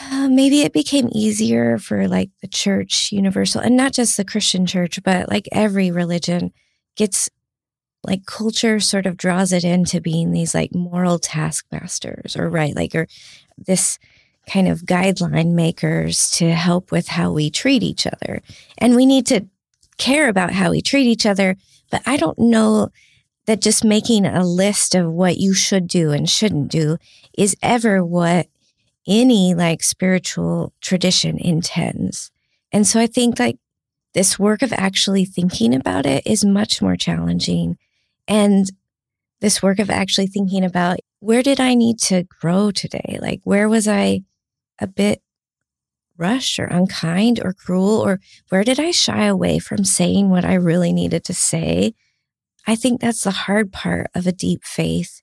[0.01, 4.67] uh, maybe it became easier for like the church universal and not just the Christian
[4.67, 6.53] church, but like every religion
[6.97, 7.31] gets
[8.05, 12.95] like culture sort of draws it into being these like moral taskmasters or right like
[12.95, 13.07] or
[13.57, 13.99] this
[14.49, 18.41] kind of guideline makers to help with how we treat each other.
[18.79, 19.47] And we need to
[19.99, 21.57] care about how we treat each other.
[21.91, 22.89] But I don't know
[23.47, 26.99] that just making a list of what you should do and shouldn't do
[27.37, 28.47] is ever what
[29.07, 32.31] any like spiritual tradition intends.
[32.73, 33.57] And so I think like
[34.15, 37.79] this work of actually thinking about it is much more challenging.
[38.29, 38.71] And
[39.41, 43.19] this work of actually thinking about where did I need to grow today?
[43.21, 44.23] Like, where was I
[44.79, 45.23] a bit
[46.17, 48.01] rush or unkind or cruel?
[48.01, 51.95] Or where did I shy away from saying what I really needed to say?
[52.67, 55.23] I think that's the hard part of a deep faith.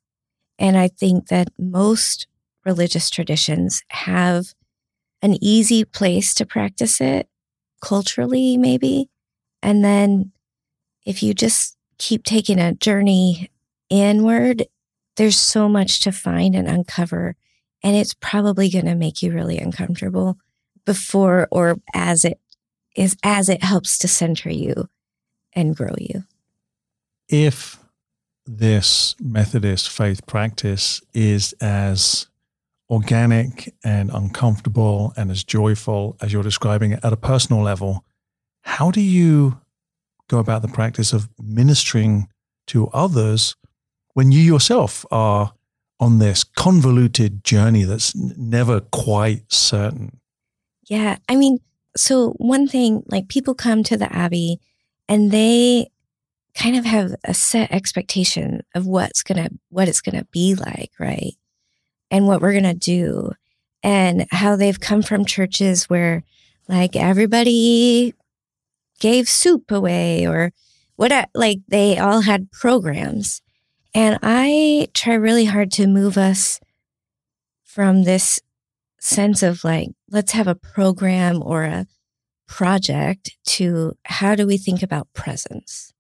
[0.58, 2.28] And I think that most
[2.66, 4.54] religious traditions have
[5.22, 7.28] an easy place to practice it
[7.82, 9.10] culturally, maybe.
[9.62, 10.32] And then
[11.06, 13.50] if you just keep taking a journey
[13.90, 14.66] inward,
[15.16, 17.36] there's so much to find and uncover.
[17.84, 20.38] And it's probably going to make you really uncomfortable
[20.86, 22.40] before or as it
[22.96, 24.90] is, as it helps to center you
[25.54, 26.24] and grow you.
[27.28, 27.80] If
[28.46, 32.28] this Methodist faith practice is as
[32.90, 38.06] organic and uncomfortable and as joyful as you're describing it at a personal level,
[38.62, 39.60] how do you
[40.30, 42.28] go about the practice of ministering
[42.68, 43.56] to others
[44.14, 45.54] when you yourself are
[46.00, 50.20] on this convoluted journey that's never quite certain?
[50.88, 51.18] Yeah.
[51.30, 51.60] I mean,
[51.96, 54.60] so one thing, like people come to the Abbey
[55.08, 55.92] and they
[56.56, 61.34] kind of have a set expectation of what's to, what it's to be like, right?
[62.12, 63.32] And what we're to do
[63.84, 66.24] and how they've come from churches where
[66.68, 68.14] like everybody
[69.00, 70.52] gave soup away or
[70.96, 73.42] what, like they all had programs.
[73.94, 76.60] And I try really hard to move us
[77.64, 78.42] from this
[79.00, 81.88] sense of like, let's have a program or a
[82.48, 85.94] project to how do we think about presence?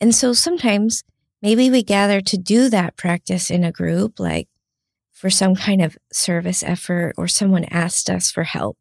[0.00, 1.04] And so sometimes
[1.40, 4.48] maybe we gather to do that practice in a group, like
[5.12, 8.78] for some kind of service effort or someone asked us for help.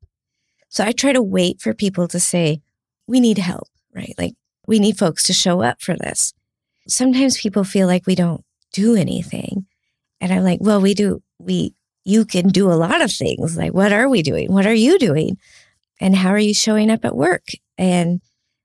[0.70, 2.62] So I try to wait for people to say,
[3.08, 4.14] we need help, right?
[4.18, 4.34] Like
[4.68, 6.34] we need folks to show up for this
[6.88, 9.66] sometimes people feel like we don't do anything.
[10.20, 13.58] And I'm like, well, we do, we, you can do a lot of things.
[13.58, 14.52] Like, what are we doing?
[14.52, 15.38] What are you doing?
[16.00, 17.48] And how are you showing up at work?
[17.78, 18.22] And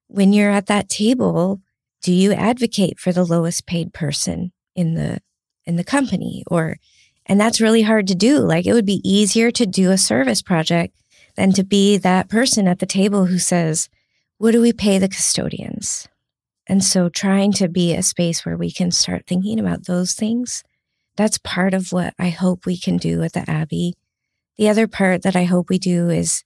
[0.08, 1.60] when you're at that table,
[2.02, 5.20] do you advocate for the lowest paid person in the,
[5.64, 6.44] in the company?
[6.46, 6.76] Or,
[7.26, 8.38] and that's really hard to do.
[8.38, 10.94] Like, it would be easier to do a service project
[11.36, 13.88] than to be that person at the table who says,
[14.38, 16.08] what do we pay the custodians?
[16.66, 20.64] And so trying to be a space where we can start thinking about those things,
[21.16, 23.94] that's part of what I hope we can do at the Abbey.
[24.58, 26.44] The other part that I hope we do is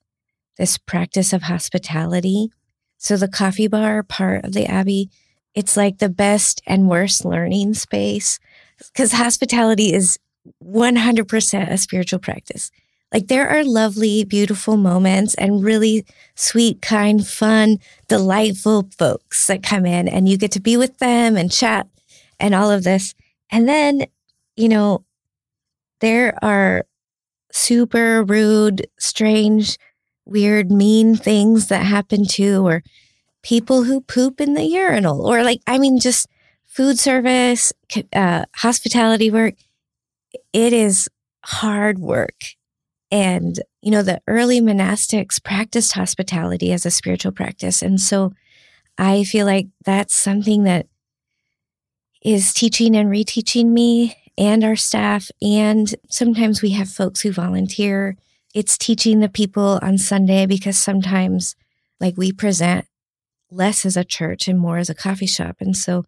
[0.57, 2.51] this practice of hospitality.
[2.99, 5.11] So the coffee bar part of the Abbey,
[5.55, 8.39] it's like the best and worst learning space
[8.79, 10.19] because hospitality is
[10.63, 12.71] 100% a spiritual practice.
[13.13, 19.85] Like there are lovely, beautiful moments and really sweet, kind, fun, delightful folks that come
[19.85, 21.89] in and you get to be with them and chat
[22.39, 23.15] and all of this.
[23.51, 24.07] And then,
[24.57, 25.05] you know,
[26.01, 26.85] there are
[27.53, 29.77] super rude, strange,
[30.25, 32.83] weird, mean things that happen too, or
[33.43, 36.29] people who poop in the urinal, or like, I mean, just
[36.67, 37.73] food service,
[38.13, 39.55] uh, hospitality work.
[40.53, 41.09] It is
[41.45, 42.37] hard work
[43.11, 47.83] and, you know, the early monastics practiced hospitality as a spiritual practice.
[47.83, 48.33] And so
[48.99, 50.87] I feel like that's something that
[52.23, 55.31] is teaching and reteaching me and our staff.
[55.43, 58.17] And sometimes we have folks who volunteer.
[58.55, 61.57] It's teaching the people on Sunday because sometimes,
[61.99, 62.87] like, we present
[63.51, 65.57] less as a church and more as a coffee shop.
[65.61, 66.05] And so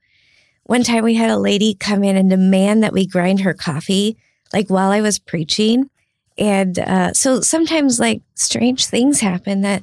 [0.65, 4.17] one time we had a lady come in and demand that we grind her coffee,
[4.53, 5.91] like while I was preaching.
[6.39, 9.83] And uh, so sometimes like strange things happen that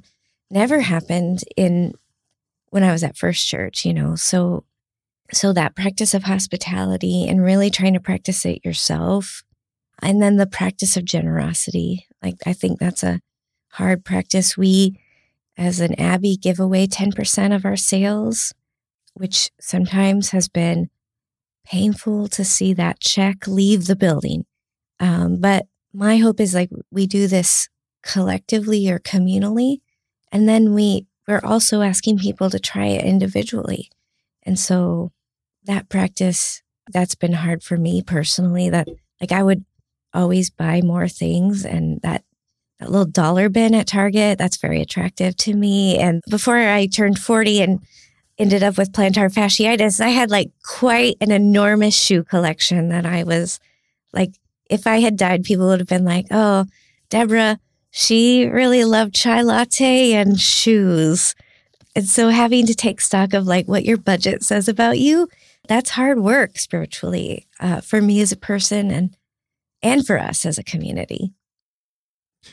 [0.50, 1.94] never happened in
[2.70, 4.16] when I was at First Church, you know.
[4.16, 4.64] So
[5.32, 9.44] so that practice of hospitality and really trying to practice it yourself.
[10.02, 12.08] And then the practice of generosity.
[12.24, 13.20] Like I think that's a
[13.74, 14.58] hard practice.
[14.58, 15.00] We
[15.58, 18.54] as an Abbey give away 10% of our sales,
[19.14, 20.90] which sometimes has been
[21.66, 24.46] painful to see that check leave the building.
[25.00, 27.70] Um, but my hope is like we do this
[28.04, 29.82] collectively or communally
[30.32, 33.92] and then we we're also asking people to try it individually.
[34.42, 35.12] And so
[35.66, 38.88] that practice that's been hard for me personally that
[39.22, 39.64] like i would
[40.12, 42.24] always buy more things and that
[42.80, 46.00] that little dollar bin at target that's very attractive to me.
[46.00, 47.80] And before i turned 40 and
[48.40, 53.24] ended up with plantar fasciitis i had like quite an enormous shoe collection that i
[53.24, 53.60] was
[54.14, 54.32] like
[54.70, 56.66] if I had died, people would have been like, oh,
[57.10, 57.60] Debra,
[57.92, 61.36] she really loved chai latte and shoes.
[61.96, 65.28] And so having to take stock of like what your budget says about you,
[65.68, 69.16] that's hard work spiritually uh, for me as a person and
[69.82, 71.32] and for us as a community.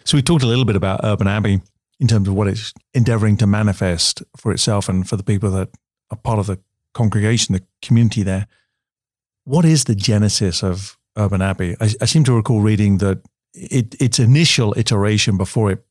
[0.04, 1.60] So we talked a little bit about Urban Abbey
[1.98, 5.70] in terms of what it's endeavoring to manifest for itself and for the people that
[6.10, 6.60] are part of the
[6.94, 8.46] congregation, the community there.
[9.44, 11.76] What is the genesis of Urban Abbey?
[11.80, 13.20] I, I seem to recall reading that
[13.54, 15.84] it, its initial iteration before it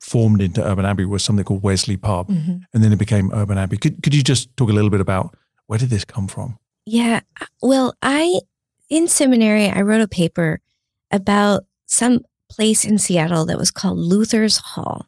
[0.00, 2.58] formed into Urban Abbey was something called Wesley Pub, mm-hmm.
[2.72, 3.76] and then it became Urban Abbey.
[3.76, 6.58] Could could you just talk a little bit about where did this come from?
[6.86, 7.20] Yeah,
[7.62, 8.40] well, I
[8.88, 10.60] in seminary I wrote a paper
[11.10, 15.06] about some place in Seattle that was called Luther's Hall,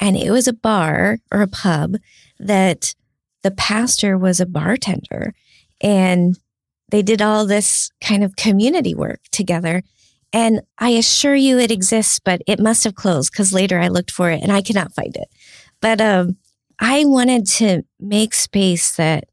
[0.00, 1.96] and it was a bar or a pub
[2.38, 2.94] that
[3.42, 5.34] the pastor was a bartender,
[5.80, 6.38] and
[6.92, 9.82] they did all this kind of community work together.
[10.30, 14.10] And I assure you it exists, but it must have closed because later I looked
[14.10, 15.28] for it and I cannot find it.
[15.80, 16.36] But um,
[16.78, 19.24] I wanted to make space that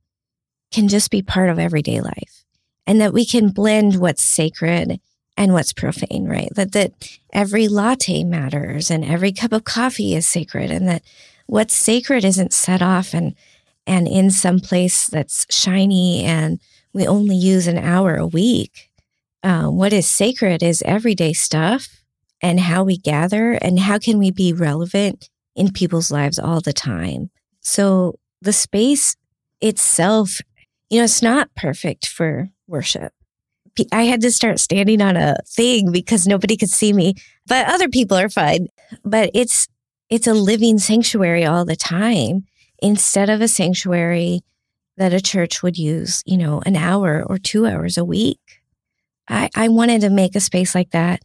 [0.71, 2.45] can just be part of everyday life
[2.87, 4.99] and that we can blend what's sacred
[5.35, 6.49] and what's profane, right?
[6.55, 6.93] That that
[7.33, 11.03] every latte matters and every cup of coffee is sacred and that
[11.47, 13.35] what's sacred isn't set off and
[13.85, 16.59] and in some place that's shiny and
[16.99, 18.89] we only use an hour a week
[19.43, 22.01] uh, what is sacred is everyday stuff
[22.41, 26.73] and how we gather and how can we be relevant in people's lives all the
[26.73, 27.29] time.
[27.61, 29.15] So the space
[29.61, 30.39] itself,
[30.89, 33.13] you know, it's not perfect for worship.
[33.93, 37.13] I had to start standing on a thing because nobody could see me,
[37.47, 38.67] but other people are fine.
[39.05, 39.67] But it's
[40.09, 42.45] it's a living sanctuary all the time
[42.81, 44.41] instead of a sanctuary
[44.99, 48.61] that a church would use, you know, an hour or 2 hours a week.
[49.27, 51.21] I, I wanted to make a space like that.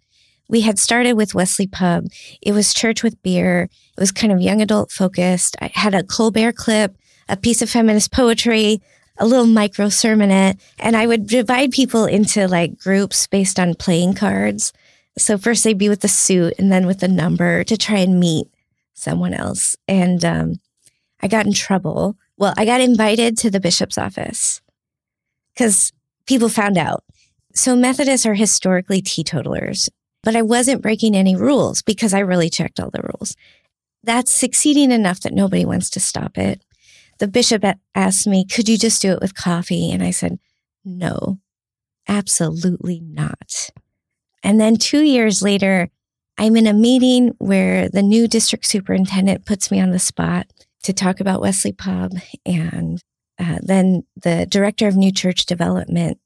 [0.49, 2.07] We had started with Wesley Pub.
[2.41, 3.69] It was church with beer.
[3.97, 5.57] It was kind of young adult focused.
[5.61, 6.97] I had a Colbert clip,
[7.29, 8.81] a piece of feminist poetry,
[9.19, 14.15] a little micro sermonette, and I would divide people into like groups based on playing
[14.15, 14.73] cards.
[15.17, 18.21] So first they'd be with the suit and then with the number to try and
[18.21, 18.49] meet
[18.93, 19.77] someone else.
[19.89, 20.61] And um,
[21.21, 22.17] I got in trouble.
[22.37, 24.61] Well, I got invited to the bishop's office
[25.55, 25.93] because
[26.27, 27.05] people found out
[27.55, 29.89] so Methodists are historically teetotalers,
[30.25, 33.37] but I wasn't breaking any rules because I really checked all the rules.
[34.03, 36.65] That's succeeding enough that nobody wants to stop it.
[37.21, 39.93] The bishop asked me, could you just do it with coffee?
[39.93, 40.41] And I said,
[40.85, 41.39] no,
[42.09, 43.71] absolutely not.
[44.43, 45.89] And then two years later,
[46.37, 50.49] I'm in a meeting where the new district superintendent puts me on the spot
[50.85, 52.13] to talk about Wesley Pub.
[52.47, 53.03] And
[53.39, 56.19] uh, then the director of new church development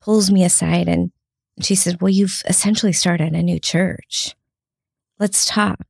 [0.00, 1.12] pulls me aside and
[1.60, 4.34] she says, Well, you've essentially started a new church.
[5.18, 5.84] Let's talk.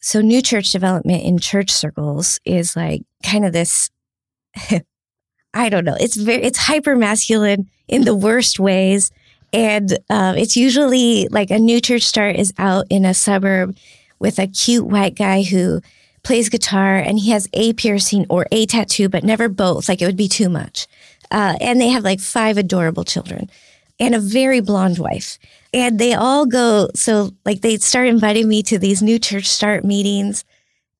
[0.00, 3.90] So, new church development in church circles is like kind of this.
[5.54, 5.96] I don't know.
[6.00, 9.10] It's very, it's hyper masculine in the worst ways.
[9.52, 13.76] And uh, it's usually like a new church start is out in a suburb
[14.18, 15.82] with a cute white guy who
[16.24, 19.88] plays guitar and he has a piercing or a tattoo, but never both.
[19.88, 20.86] Like it would be too much.
[21.30, 23.50] Uh, and they have like five adorable children
[23.98, 25.38] and a very blonde wife.
[25.72, 29.84] And they all go, so like they start inviting me to these new church start
[29.84, 30.44] meetings.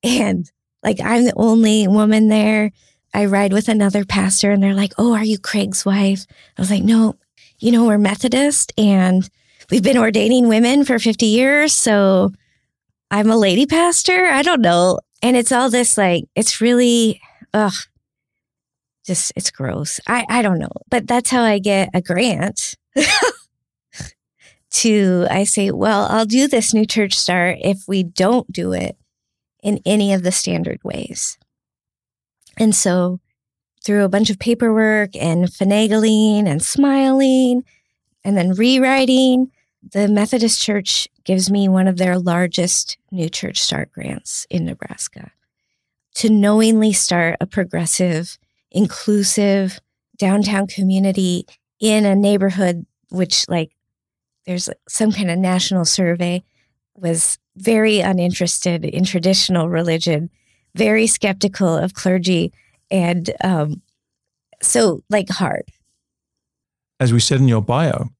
[0.02, 0.50] And
[0.82, 2.72] like I'm the only woman there.
[3.14, 6.26] I ride with another pastor and they're like, Oh, are you Craig's wife?
[6.56, 7.16] I was like, No,
[7.58, 9.28] you know, we're Methodist and
[9.70, 11.74] we've been ordaining women for 50 years.
[11.74, 12.32] So
[13.10, 14.24] I'm a lady pastor.
[14.26, 14.98] I don't know.
[15.22, 17.20] And it's all this like, it's really,
[17.54, 17.72] ugh,
[19.04, 20.00] just it's gross.
[20.06, 22.74] I I don't know, but that's how I get a grant.
[24.72, 28.96] to I say, well, I'll do this new church start if we don't do it
[29.62, 31.38] in any of the standard ways.
[32.58, 33.20] And so
[33.84, 37.64] through a bunch of paperwork and finagling and smiling
[38.24, 39.50] and then rewriting,
[39.90, 45.32] the Methodist Church gives me one of their largest new church start grants in Nebraska.
[46.16, 48.38] To knowingly start a progressive
[48.70, 49.80] inclusive
[50.16, 51.46] downtown community
[51.80, 53.72] in a neighborhood which like
[54.46, 56.42] there's some kind of national survey
[56.94, 60.30] was very uninterested in traditional religion
[60.74, 62.52] very skeptical of clergy
[62.90, 63.82] and um,
[64.62, 65.64] so like hard.
[67.00, 68.10] As we said in your bio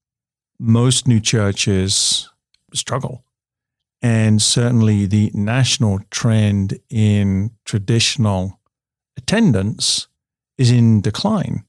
[0.63, 2.31] most new churches
[2.73, 3.25] struggle
[4.01, 8.61] and certainly the national trend in traditional
[9.17, 10.09] attendance
[10.57, 11.65] is in decline.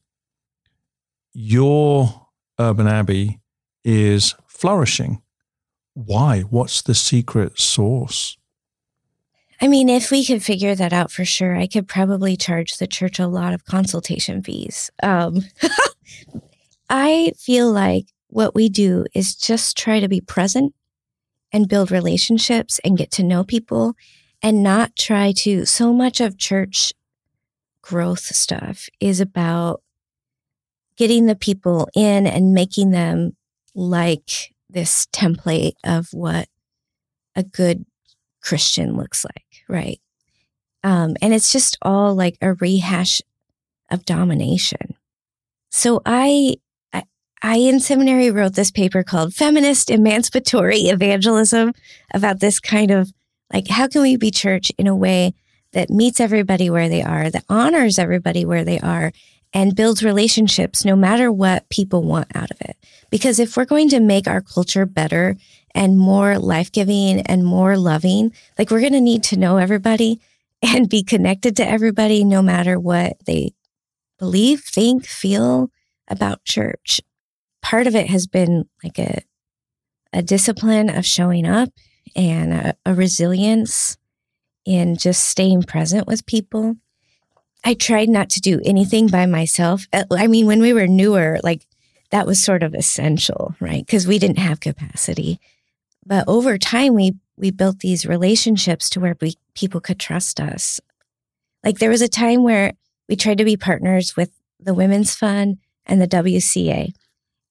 [1.32, 2.28] Your
[2.58, 3.40] urban abbey
[3.84, 5.22] is flourishing.
[5.94, 6.40] Why?
[6.42, 8.36] What's the secret source?
[9.60, 12.88] I mean, if we could figure that out for sure, I could probably charge the
[12.88, 14.90] church a lot of consultation fees.
[15.02, 15.42] Um,
[16.90, 20.74] I feel like what we do is just try to be present
[21.52, 23.94] and build relationships and get to know people
[24.42, 26.92] and not try to, so much of church
[27.80, 29.82] growth stuff is about
[30.96, 33.36] getting the people in and making them
[33.72, 36.48] like this template of what
[37.36, 37.86] a good
[38.42, 40.00] Christian looks like, right?
[40.82, 43.22] Um, and it's just all like a rehash
[43.92, 44.96] of domination.
[45.70, 46.56] So I,
[47.46, 51.74] I, in seminary wrote this paper called Feminist Emancipatory Evangelism
[52.14, 53.12] about this kind of
[53.52, 55.34] like, how can we be church in a way
[55.72, 59.12] that meets everybody where they are, that honors everybody where they are,
[59.52, 62.78] and builds relationships no matter what people want out of it.
[63.10, 65.36] Because if we're going to make our culture better
[65.74, 70.18] and more life giving and more loving, like we're going to need to know everybody
[70.62, 73.52] and be connected to everybody no matter what they
[74.18, 75.68] believe, think, feel
[76.08, 77.02] about church.
[77.64, 79.22] Part of it has been like a,
[80.12, 81.70] a discipline of showing up
[82.14, 83.96] and a, a resilience
[84.64, 86.76] in just staying present with people
[87.64, 89.88] I tried not to do anything by myself.
[89.92, 91.66] Uh, I mean, when we were newer, like
[92.10, 93.84] that was sort of essential, right?
[93.84, 95.40] Because we didn't have capacity.
[96.04, 100.78] But over time, we we built these relationships to where we people could trust us.
[101.64, 102.74] Like there was a time where
[103.08, 106.92] we tried to be partners with the Women's Fund and the WCA,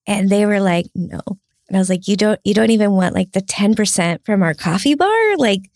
[0.08, 1.22] and they were like, "No."
[1.68, 4.44] And I was like, "You don't you don't even want like the ten percent from
[4.44, 5.38] our coffee bar?
[5.38, 5.70] Like,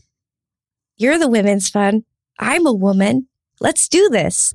[0.98, 2.04] you're the Women's Fund.
[2.40, 3.28] I'm a woman
[3.60, 4.54] let's do this.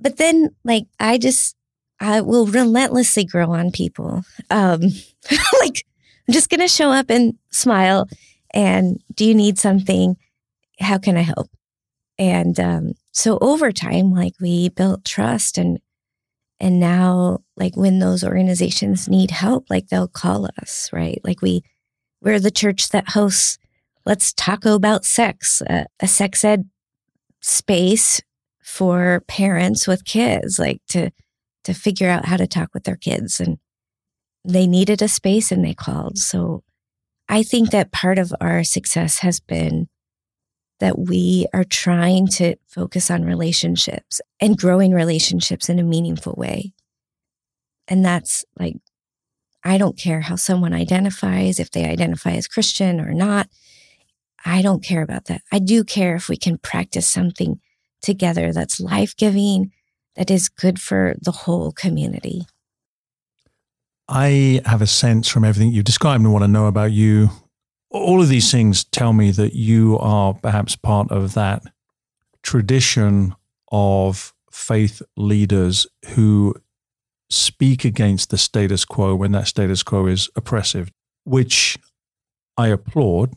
[0.00, 1.56] But then, like, I just,
[2.00, 4.22] I will relentlessly grow on people.
[4.50, 4.80] Um,
[5.60, 5.84] like,
[6.26, 8.08] I'm just going to show up and smile.
[8.52, 10.16] And do you need something?
[10.80, 11.50] How can I help?
[12.18, 15.78] And um, so over time, like, we built trust and,
[16.60, 21.20] and now, like, when those organizations need help, like, they'll call us, right?
[21.24, 21.62] Like, we,
[22.20, 23.58] we're the church that hosts
[24.06, 26.68] Let's Taco About Sex, uh, a sex ed
[27.40, 28.20] space
[28.62, 31.10] for parents with kids, like to
[31.64, 33.40] to figure out how to talk with their kids.
[33.40, 33.58] And
[34.44, 36.18] they needed a space and they called.
[36.18, 36.62] So
[37.28, 39.88] I think that part of our success has been
[40.80, 46.72] that we are trying to focus on relationships and growing relationships in a meaningful way.
[47.88, 48.76] And that's like,
[49.62, 53.48] I don't care how someone identifies, if they identify as Christian or not.
[54.44, 55.42] I don't care about that.
[55.50, 57.60] I do care if we can practice something
[58.02, 59.72] together that's life giving,
[60.16, 62.46] that is good for the whole community.
[64.06, 67.30] I have a sense from everything you've described and want to know about you.
[67.94, 71.62] All of these things tell me that you are perhaps part of that
[72.42, 73.36] tradition
[73.70, 76.56] of faith leaders who
[77.30, 80.90] speak against the status quo when that status quo is oppressive,
[81.22, 81.78] which
[82.56, 83.34] I applaud.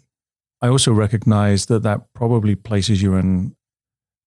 [0.59, 3.55] I also recognize that that probably places you in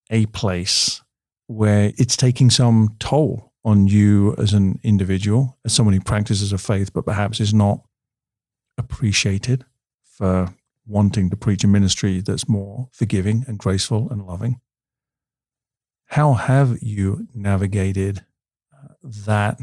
[0.09, 1.01] a place
[1.47, 6.57] where it's taking some toll on you as an individual, as someone who practices a
[6.57, 7.81] faith, but perhaps is not
[8.77, 9.65] appreciated
[10.85, 14.59] wanting to preach a ministry that's more forgiving and graceful and loving.
[16.07, 18.25] How have you navigated
[18.73, 19.61] uh, that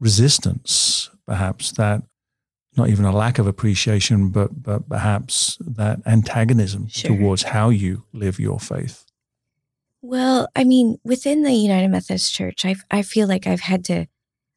[0.00, 2.02] resistance, perhaps that
[2.76, 7.16] not even a lack of appreciation, but but perhaps that antagonism sure.
[7.16, 9.04] towards how you live your faith?
[10.00, 14.06] Well, I mean, within the United Methodist Church, I I feel like I've had to,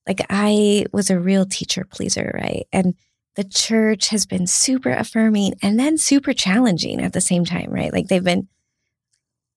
[0.07, 2.65] like, I was a real teacher pleaser, right?
[2.71, 2.95] And
[3.35, 7.91] the church has been super affirming and then super challenging at the same time, right?
[7.91, 8.47] Like they've been,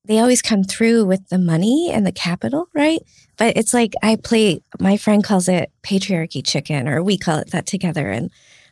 [0.04, 3.00] they always come through with the money and the capital, right?
[3.36, 7.50] But it's like I play, my friend calls it patriarchy chicken, or we call it
[7.50, 8.10] that together.
[8.10, 8.30] And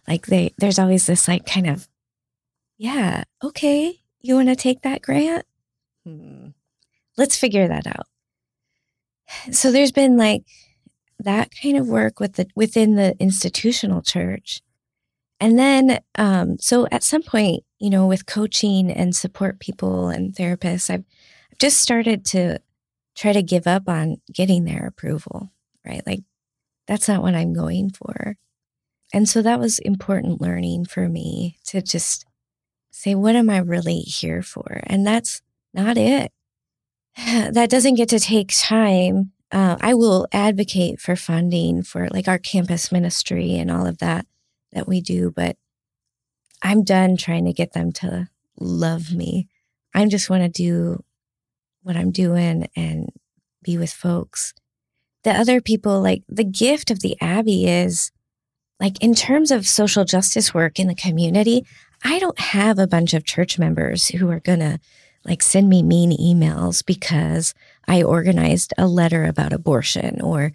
[0.08, 1.88] like they, there's always this like kind of,
[2.78, 5.44] yeah, okay, you want to take that grant?
[6.04, 6.48] Hmm
[7.16, 8.06] let's figure that out.
[9.52, 10.44] So there's been like
[11.18, 14.60] that kind of work with the within the institutional church.
[15.40, 20.34] And then um, so at some point, you know, with coaching and support people and
[20.34, 21.04] therapists, I've,
[21.52, 22.58] I've just started to
[23.14, 25.52] try to give up on getting their approval,
[25.84, 26.02] right?
[26.06, 26.20] Like
[26.86, 28.36] that's not what I'm going for.
[29.12, 32.26] And so that was important learning for me to just
[32.90, 34.80] say, what am I really here for?
[34.84, 35.42] And that's
[35.74, 36.32] not it.
[37.16, 39.32] that doesn't get to take time.
[39.52, 44.26] Uh, I will advocate for funding for like our campus ministry and all of that
[44.76, 45.56] that we do, but
[46.62, 48.28] I'm done trying to get them to
[48.60, 49.48] love me.
[49.94, 51.02] I just want to do
[51.82, 53.08] what I'm doing and
[53.62, 54.52] be with folks.
[55.24, 58.12] The other people, like the gift of the Abbey is
[58.78, 61.64] like in terms of social justice work in the community,
[62.04, 64.78] I don't have a bunch of church members who are going to
[65.24, 67.54] like send me mean emails because
[67.88, 70.52] I organized a letter about abortion or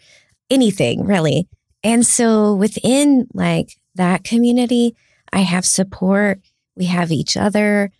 [0.49, 1.47] anything really.
[1.83, 4.95] And so within like that community,
[5.33, 6.39] I have support.
[6.75, 7.91] We have each other.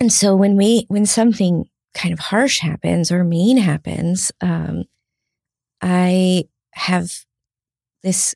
[0.00, 4.84] And so when we, when something kind of harsh happens or mean happens, um,
[5.80, 7.24] I have
[8.02, 8.34] this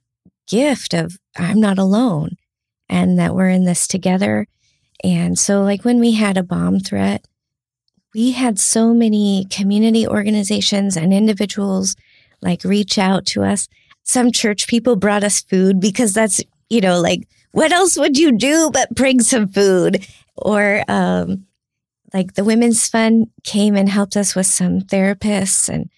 [0.49, 2.37] gift of I'm not alone
[2.89, 4.47] and that we're in this together.
[5.03, 7.27] And so, like when we had a bomb threat,
[8.15, 11.97] we had so many community organizations and individuals
[12.43, 13.69] like reach out to us.
[14.11, 18.33] Some church people brought us food because that's, you know, like, what else would you
[18.33, 20.05] do but bring some food?
[20.37, 21.47] Or, um,
[22.13, 25.89] like the Women's Fund came and helped us with some therapists, and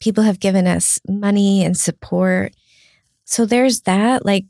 [0.00, 2.52] people have given us money and support.
[3.24, 4.44] So there's that like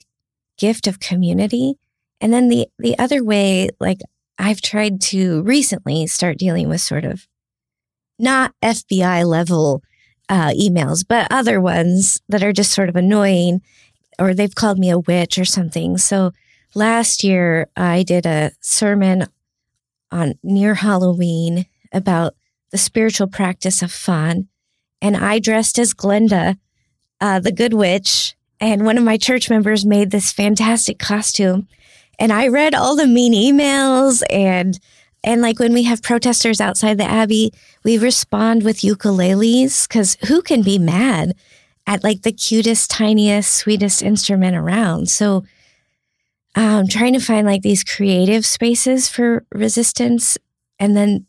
[0.59, 1.75] gift of community.
[2.21, 3.99] And then the the other way, like
[4.37, 7.29] I've tried to recently start dealing with sort of
[8.19, 9.83] not FBI level
[10.29, 13.63] uh, emails, but other ones that are just sort of annoying,
[14.19, 15.99] or they've called me a witch or something.
[15.99, 16.33] So
[16.75, 19.27] last year I did a sermon
[20.11, 22.35] on near Halloween about
[22.71, 24.49] the spiritual practice of fun.
[25.01, 26.59] And I dressed as Glenda,
[27.21, 28.35] uh, the good witch.
[28.61, 31.69] And one of my church members made this fantastic costume.
[32.19, 34.79] And I read all the mean emails and
[35.27, 37.53] and like when we have protesters outside the Abbey,
[37.83, 41.35] we respond with ukuleles because who can be mad
[41.85, 45.11] at like the cutest, tiniest, sweetest instrument around?
[45.11, 45.45] So
[46.55, 50.39] um, trying to find like these creative spaces for resistance.
[50.79, 51.27] And then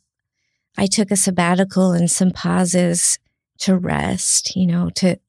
[0.77, 3.17] I took a sabbatical and some pauses
[3.59, 5.19] to rest, you know, to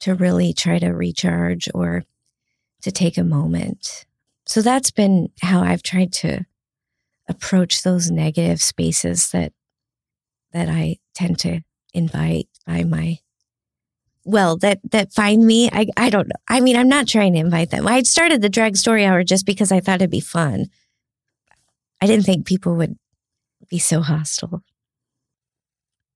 [0.00, 2.02] to really try to recharge or
[2.82, 4.06] to take a moment.
[4.46, 6.46] So that's been how I've tried to
[7.30, 9.52] approach those negative spaces that
[10.52, 11.60] that I tend to
[11.94, 13.18] invite by my
[14.24, 15.70] well that that find me.
[15.72, 16.40] I i don't know.
[16.48, 17.86] I mean i'm not trying to invite them.
[17.86, 20.66] I started the drag story hour just because i thought it'd be fun.
[22.00, 22.96] I didn't think people would
[23.68, 24.62] be so hostile.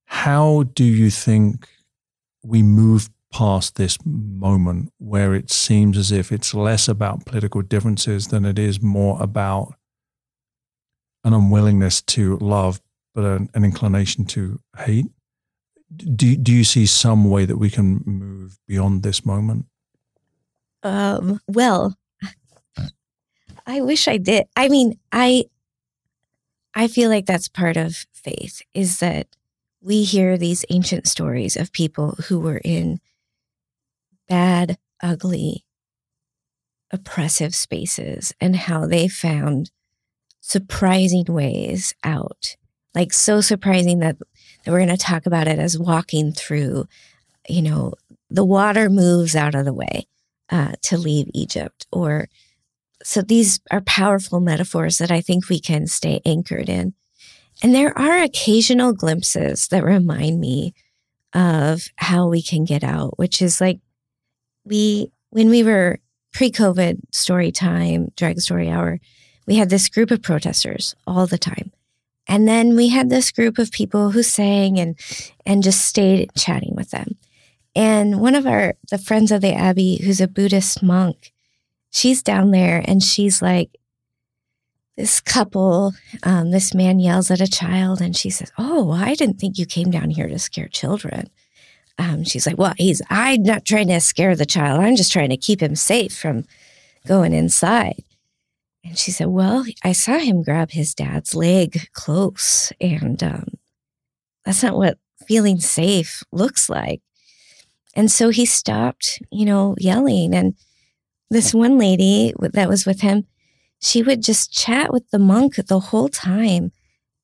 [0.07, 1.69] How do you think
[2.43, 8.29] we move past this moment where it seems as if it's less about political differences
[8.29, 9.75] than it is more about
[11.25, 12.81] an unwillingness to love
[13.15, 15.07] but an, an inclination to hate
[15.97, 19.67] do do you see some way that we can move beyond this moment?
[20.83, 21.97] Um, well,
[23.67, 24.47] I wish I did.
[24.57, 25.45] I mean, I
[26.75, 29.29] I feel like that's part of faith is that
[29.81, 33.01] we hear these ancient stories of people who were in
[34.29, 35.65] bad, ugly,
[36.91, 39.71] oppressive spaces and how they found
[40.47, 42.57] surprising ways out.
[42.95, 46.87] Like so surprising that that we're going to talk about it as walking through,
[47.49, 47.95] you know,
[48.31, 50.07] the water moves out of the way
[50.51, 51.87] uh, to leave Egypt.
[51.91, 52.29] Or
[53.03, 56.95] so these are powerful metaphors that I think we can stay anchored in.
[57.63, 60.75] And there are occasional glimpses that remind me
[61.33, 63.81] of how we can get out, which is like
[64.65, 66.01] we, when we were
[66.33, 69.01] pre COVID story time, drag story hour,
[69.47, 71.73] we had this group of protesters all the time.
[72.27, 74.99] And then we had this group of people who sang and
[75.45, 77.17] and just stayed chatting with them.
[77.77, 81.33] And one of our the friends of the Abbey, who's a Buddhist monk,
[81.91, 83.71] she's down there and she's like,
[84.97, 85.93] this couple,
[86.23, 89.67] um, this man yells at a child and she says, Oh, I didn't think you
[89.67, 91.29] came down here to scare children.
[91.99, 94.81] Um, she's like, Well, he's I'm not trying to scare the child.
[94.81, 96.47] I'm just trying to keep him safe from
[97.07, 98.03] going inside.
[98.85, 102.73] And she said, Well, I saw him grab his dad's leg close.
[102.81, 103.47] And um,
[104.45, 107.01] that's not what feeling safe looks like.
[107.97, 110.35] And so he stopped, you know, yelling.
[110.35, 110.55] And
[111.31, 113.27] this one lady that was with him,
[113.81, 116.73] she would just chat with the monk the whole time.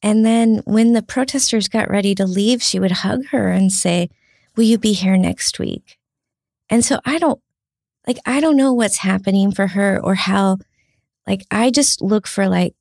[0.03, 4.09] And then when the protesters got ready to leave, she would hug her and say,
[4.57, 5.99] Will you be here next week?
[6.71, 7.41] And so I don't,
[8.07, 10.59] like, I don't know what's happening for her or how
[11.27, 12.75] like I just look for like,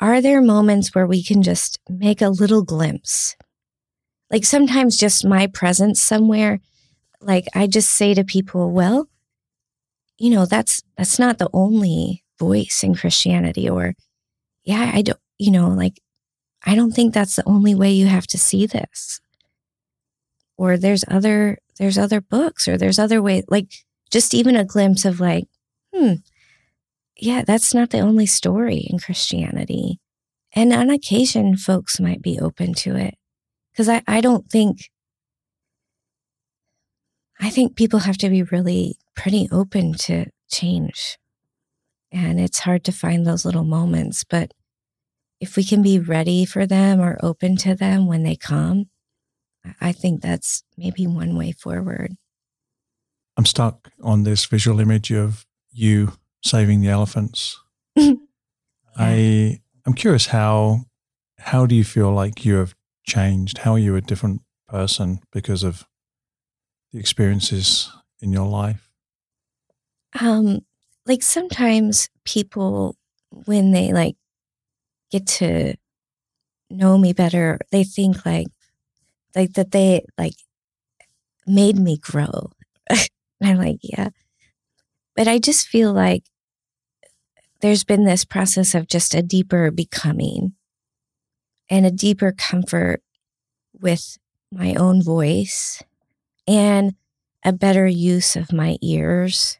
[0.00, 3.36] are there moments where we can just make a little glimpse?
[4.30, 6.60] Like sometimes just my presence somewhere,
[7.20, 9.08] like I just say to people, well,
[10.18, 13.94] you know, that's that's not the only voice in Christianity or
[14.64, 16.00] yeah, I don't, you know, like
[16.64, 19.20] I don't think that's the only way you have to see this.
[20.56, 23.72] Or there's other there's other books or there's other ways like
[24.10, 25.44] just even a glimpse of like,
[25.92, 26.14] hmm,
[27.22, 30.00] yeah, that's not the only story in Christianity.
[30.54, 33.14] and on occasion, folks might be open to it.
[33.76, 34.90] Cause I, I don't think,
[37.40, 41.16] I think people have to be really pretty open to change.
[42.10, 44.52] And it's hard to find those little moments, but
[45.40, 48.90] if we can be ready for them or open to them when they come,
[49.80, 52.16] I think that's maybe one way forward.
[53.36, 56.12] I'm stuck on this visual image of you
[56.42, 57.58] saving the elephants.
[58.96, 60.82] I I'm curious how
[61.38, 62.74] how do you feel like you have
[63.04, 63.58] changed?
[63.58, 65.86] How are you a different person because of
[66.92, 67.90] the experiences
[68.20, 68.90] in your life?
[70.20, 70.60] Um
[71.06, 72.96] like sometimes people
[73.46, 74.16] when they like
[75.10, 75.74] get to
[76.70, 78.48] know me better, they think like
[79.34, 80.36] like that they like
[81.46, 82.50] made me grow.
[82.90, 83.08] and
[83.42, 84.10] I'm like, yeah.
[85.16, 86.24] But I just feel like
[87.62, 90.52] there's been this process of just a deeper becoming
[91.70, 93.02] and a deeper comfort
[93.80, 94.18] with
[94.50, 95.82] my own voice
[96.46, 96.94] and
[97.44, 99.58] a better use of my ears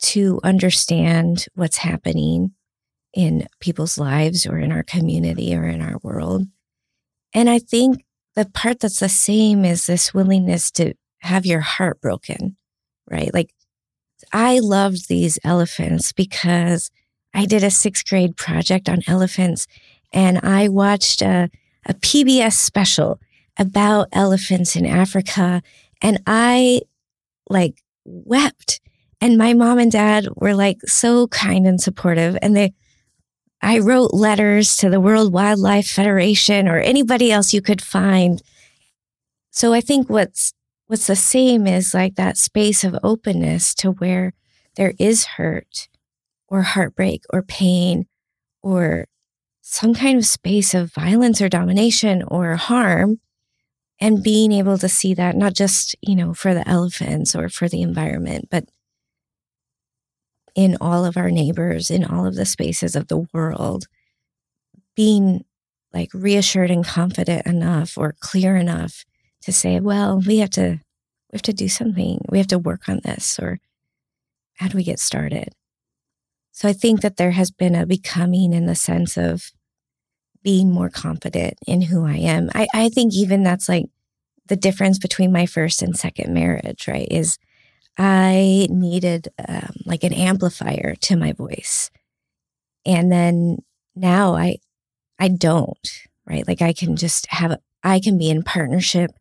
[0.00, 2.52] to understand what's happening
[3.14, 6.46] in people's lives or in our community or in our world.
[7.32, 12.00] And I think the part that's the same is this willingness to have your heart
[12.00, 12.56] broken,
[13.08, 13.32] right?
[13.32, 13.54] Like
[14.32, 16.90] I loved these elephants because
[17.34, 19.66] I did a sixth grade project on elephants
[20.12, 21.50] and I watched a,
[21.86, 23.20] a PBS special
[23.58, 25.62] about elephants in Africa
[26.00, 26.82] and I
[27.48, 28.80] like wept.
[29.20, 32.74] And my mom and dad were like so kind and supportive and they
[33.64, 38.42] I wrote letters to the World Wildlife Federation or anybody else you could find.
[39.50, 40.52] So I think what's
[40.92, 44.34] what's the same is like that space of openness to where
[44.76, 45.88] there is hurt
[46.48, 48.04] or heartbreak or pain
[48.62, 49.06] or
[49.62, 53.18] some kind of space of violence or domination or harm
[54.02, 57.70] and being able to see that not just, you know, for the elephants or for
[57.70, 58.66] the environment, but
[60.54, 63.86] in all of our neighbors, in all of the spaces of the world,
[64.94, 65.42] being
[65.94, 69.06] like reassured and confident enough or clear enough
[69.42, 70.80] to say, well, we have to
[71.32, 72.20] we have to do something.
[72.28, 73.58] We have to work on this or
[74.56, 75.54] how do we get started?
[76.52, 79.50] So I think that there has been a becoming in the sense of
[80.42, 82.50] being more confident in who I am.
[82.54, 83.86] I, I think even that's like
[84.48, 87.08] the difference between my first and second marriage, right?
[87.10, 87.38] Is
[87.96, 91.90] I needed um, like an amplifier to my voice.
[92.84, 93.58] And then
[93.94, 94.56] now I,
[95.18, 95.90] I don't,
[96.26, 96.46] right?
[96.46, 99.12] Like I can just have, I can be in partnership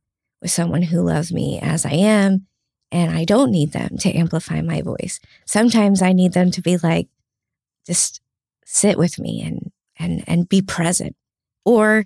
[0.41, 2.47] with someone who loves me as I am.
[2.91, 5.19] And I don't need them to amplify my voice.
[5.45, 7.07] Sometimes I need them to be like,
[7.85, 8.21] just
[8.65, 11.15] sit with me and, and, and be present
[11.63, 12.05] or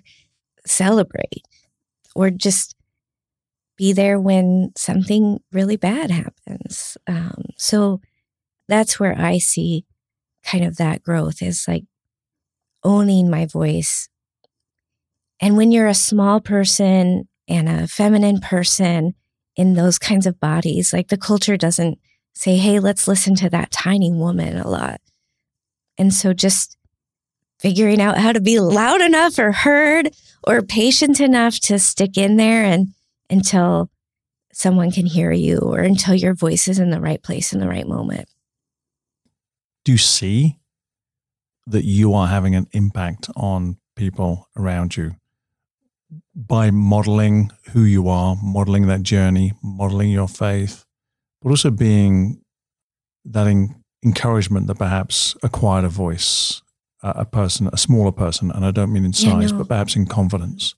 [0.64, 1.42] celebrate
[2.14, 2.76] or just
[3.76, 6.96] be there when something really bad happens.
[7.06, 8.00] Um, so
[8.68, 9.84] that's where I see
[10.44, 11.84] kind of that growth is like
[12.84, 14.08] owning my voice.
[15.40, 19.14] And when you're a small person and a feminine person
[19.56, 21.98] in those kinds of bodies, like the culture doesn't
[22.34, 25.00] say, hey, let's listen to that tiny woman a lot.
[25.96, 26.76] And so just
[27.58, 30.10] figuring out how to be loud enough or heard
[30.46, 32.88] or patient enough to stick in there and
[33.30, 33.90] until
[34.52, 37.68] someone can hear you or until your voice is in the right place in the
[37.68, 38.28] right moment.
[39.84, 40.58] Do you see
[41.66, 45.16] that you are having an impact on people around you
[46.34, 50.84] by modeling who you are, modeling that journey, modeling your faith,
[51.42, 52.40] but also being
[53.24, 56.62] that in, encouragement that perhaps acquired a voice,
[57.02, 59.58] a, a person, a smaller person, and I don't mean in size, yeah, no.
[59.58, 60.74] but perhaps in confidence,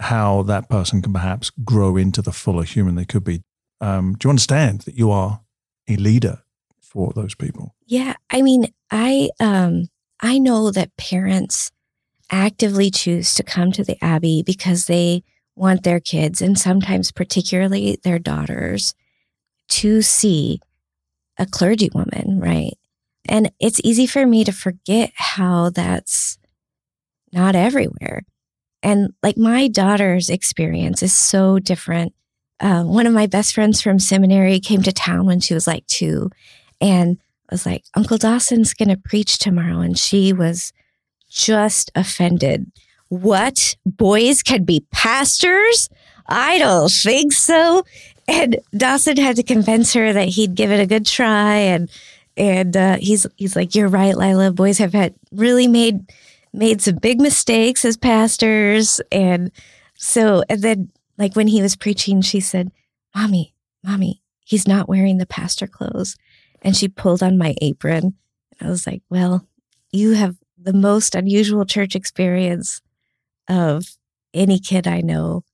[0.00, 3.42] how that person can perhaps grow into the fuller human they could be.
[3.80, 5.40] Um, do you understand that you are
[5.88, 6.42] a leader
[6.80, 7.74] for those people?
[7.86, 9.88] Yeah, I mean, I um,
[10.20, 11.70] I know that parents
[12.30, 15.22] actively choose to come to the Abbey because they
[15.56, 18.94] want their kids, and sometimes particularly their daughters,
[19.68, 20.60] to see
[21.38, 22.76] a clergywoman, right?
[23.28, 26.38] And it's easy for me to forget how that's
[27.32, 28.22] not everywhere.
[28.82, 32.14] And like my daughter's experience is so different.
[32.60, 35.86] Um, one of my best friends from seminary came to town when she was like
[35.86, 36.30] two
[36.80, 37.18] and
[37.50, 39.80] was like, Uncle Dawson's going to preach tomorrow.
[39.80, 40.72] And she was
[41.34, 42.70] just offended.
[43.08, 43.76] What?
[43.84, 45.90] Boys can be pastors?
[46.26, 47.84] I don't think so.
[48.26, 51.90] And Dawson had to convince her that he'd give it a good try and
[52.36, 54.50] And uh, he's he's like, "You're right, Lila.
[54.52, 56.10] Boys have had really made
[56.52, 59.52] made some big mistakes as pastors." And
[59.96, 62.72] so, and then like when he was preaching, she said,
[63.14, 63.54] "Mommy,
[63.84, 66.16] mommy, he's not wearing the pastor clothes."
[66.62, 68.14] And she pulled on my apron.
[68.58, 69.46] And I was like, "Well,
[69.92, 72.80] you have the most unusual church experience
[73.48, 73.86] of
[74.32, 75.44] any kid I know."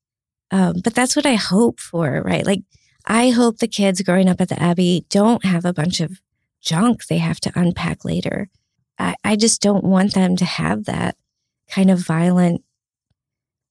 [0.51, 2.45] Um, but that's what I hope for, right?
[2.45, 2.63] Like,
[3.07, 6.21] I hope the kids growing up at the Abbey don't have a bunch of
[6.61, 8.49] junk they have to unpack later.
[8.99, 11.17] I, I just don't want them to have that
[11.71, 12.63] kind of violent,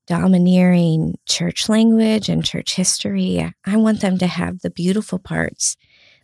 [0.08, 3.54] domineering church language and church history.
[3.66, 5.76] I want them to have the beautiful parts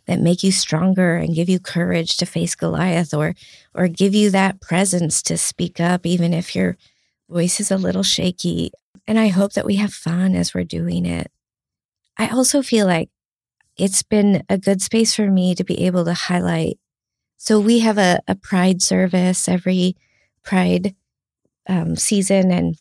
[0.06, 3.34] that make you stronger and give you courage to face Goliath or
[3.74, 6.76] or give you that presence to speak up even if your
[7.28, 8.70] voice is a little shaky.
[9.06, 11.30] And I hope that we have fun as we're doing it.
[12.18, 13.10] I also feel like
[13.76, 16.78] it's been a good space for me to be able to highlight.
[17.36, 19.96] So we have a, a pride service every
[20.42, 20.94] pride
[21.68, 22.76] um, season and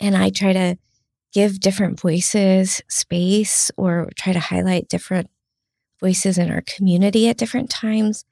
[0.00, 0.76] and I try to
[1.32, 5.30] give different voices space or try to highlight different
[6.04, 8.26] voices in our community at different times.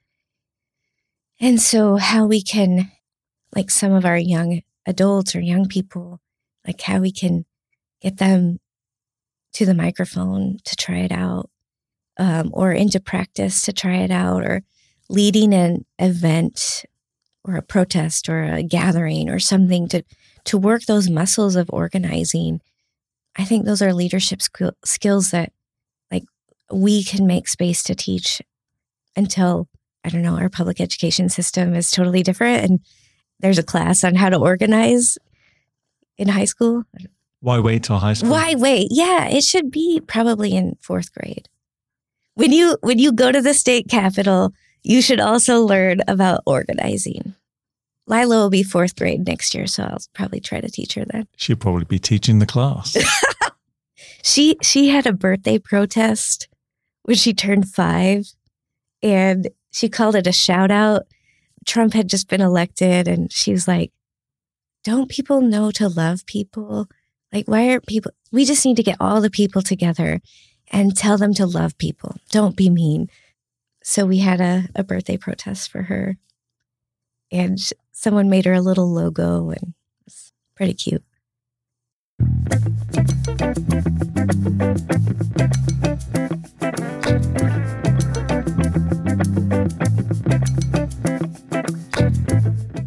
[1.39, 2.91] And so how we can
[3.55, 6.19] like some of our young adults or young people
[6.67, 7.45] like how we can
[7.99, 8.59] get them
[9.53, 11.49] to the microphone to try it out
[12.19, 14.61] um, or into practice to try it out or
[15.09, 16.85] leading an event
[17.43, 20.03] or a protest or a gathering or something to
[20.45, 22.61] to work those muscles of organizing
[23.35, 25.51] i think those are leadership sk- skills that
[26.73, 28.41] we can make space to teach
[29.15, 29.67] until
[30.03, 32.79] i don't know our public education system is totally different and
[33.39, 35.17] there's a class on how to organize
[36.17, 36.83] in high school
[37.43, 38.31] why wait till high school?
[38.31, 38.87] Why wait?
[38.89, 41.49] Yeah, it should be probably in fourth grade.
[42.35, 47.35] When you when you go to the state capitol, you should also learn about organizing.
[48.07, 51.27] Lila will be fourth grade next year, so I'll probably try to teach her then.
[51.35, 52.95] She'll probably be teaching the class.
[54.23, 56.47] she she had a birthday protest
[57.03, 58.25] when she turned five,
[59.01, 61.03] and she called it a shout out.
[61.65, 63.91] Trump had just been elected, and she was like,
[64.83, 66.87] "Don't people know to love people?"
[67.33, 70.21] Like, why aren't people, we just need to get all the people together
[70.71, 72.15] and tell them to love people.
[72.29, 73.09] Don't be mean.
[73.83, 76.17] So we had a, a birthday protest for her.
[77.31, 77.59] And
[77.91, 79.73] someone made her a little logo and
[80.05, 81.03] it's pretty cute.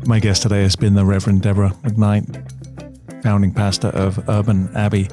[0.06, 5.08] My guest today has been the Reverend Debra McKnight founding pastor of Urban Abbey.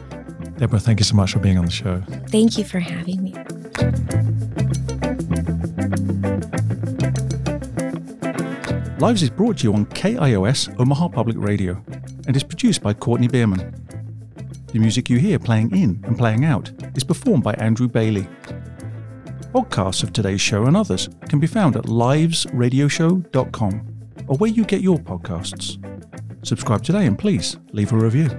[0.58, 2.00] Debra, thank you so much for being on the show.
[2.28, 3.34] Thank you for having me.
[9.00, 11.84] Lives is brought to you on KIOS Omaha Public Radio
[12.28, 13.74] and is produced by Courtney Bierman.
[14.68, 18.28] The music you hear playing in and playing out is performed by Andrew Bailey.
[19.54, 23.88] Podcasts of today's show and others can be found at livesradioshow.com
[24.28, 25.78] or where you get your podcasts.
[26.44, 28.32] Subscribe today and please leave a review.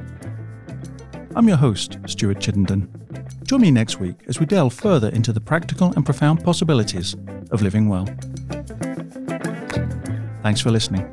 [1.36, 2.90] I'm your host, Stuart Chittenden.
[3.44, 7.14] Join me next week as we delve further into the practical and profound possibilities
[7.52, 8.06] of living well.
[10.42, 11.08] Thanks for listening.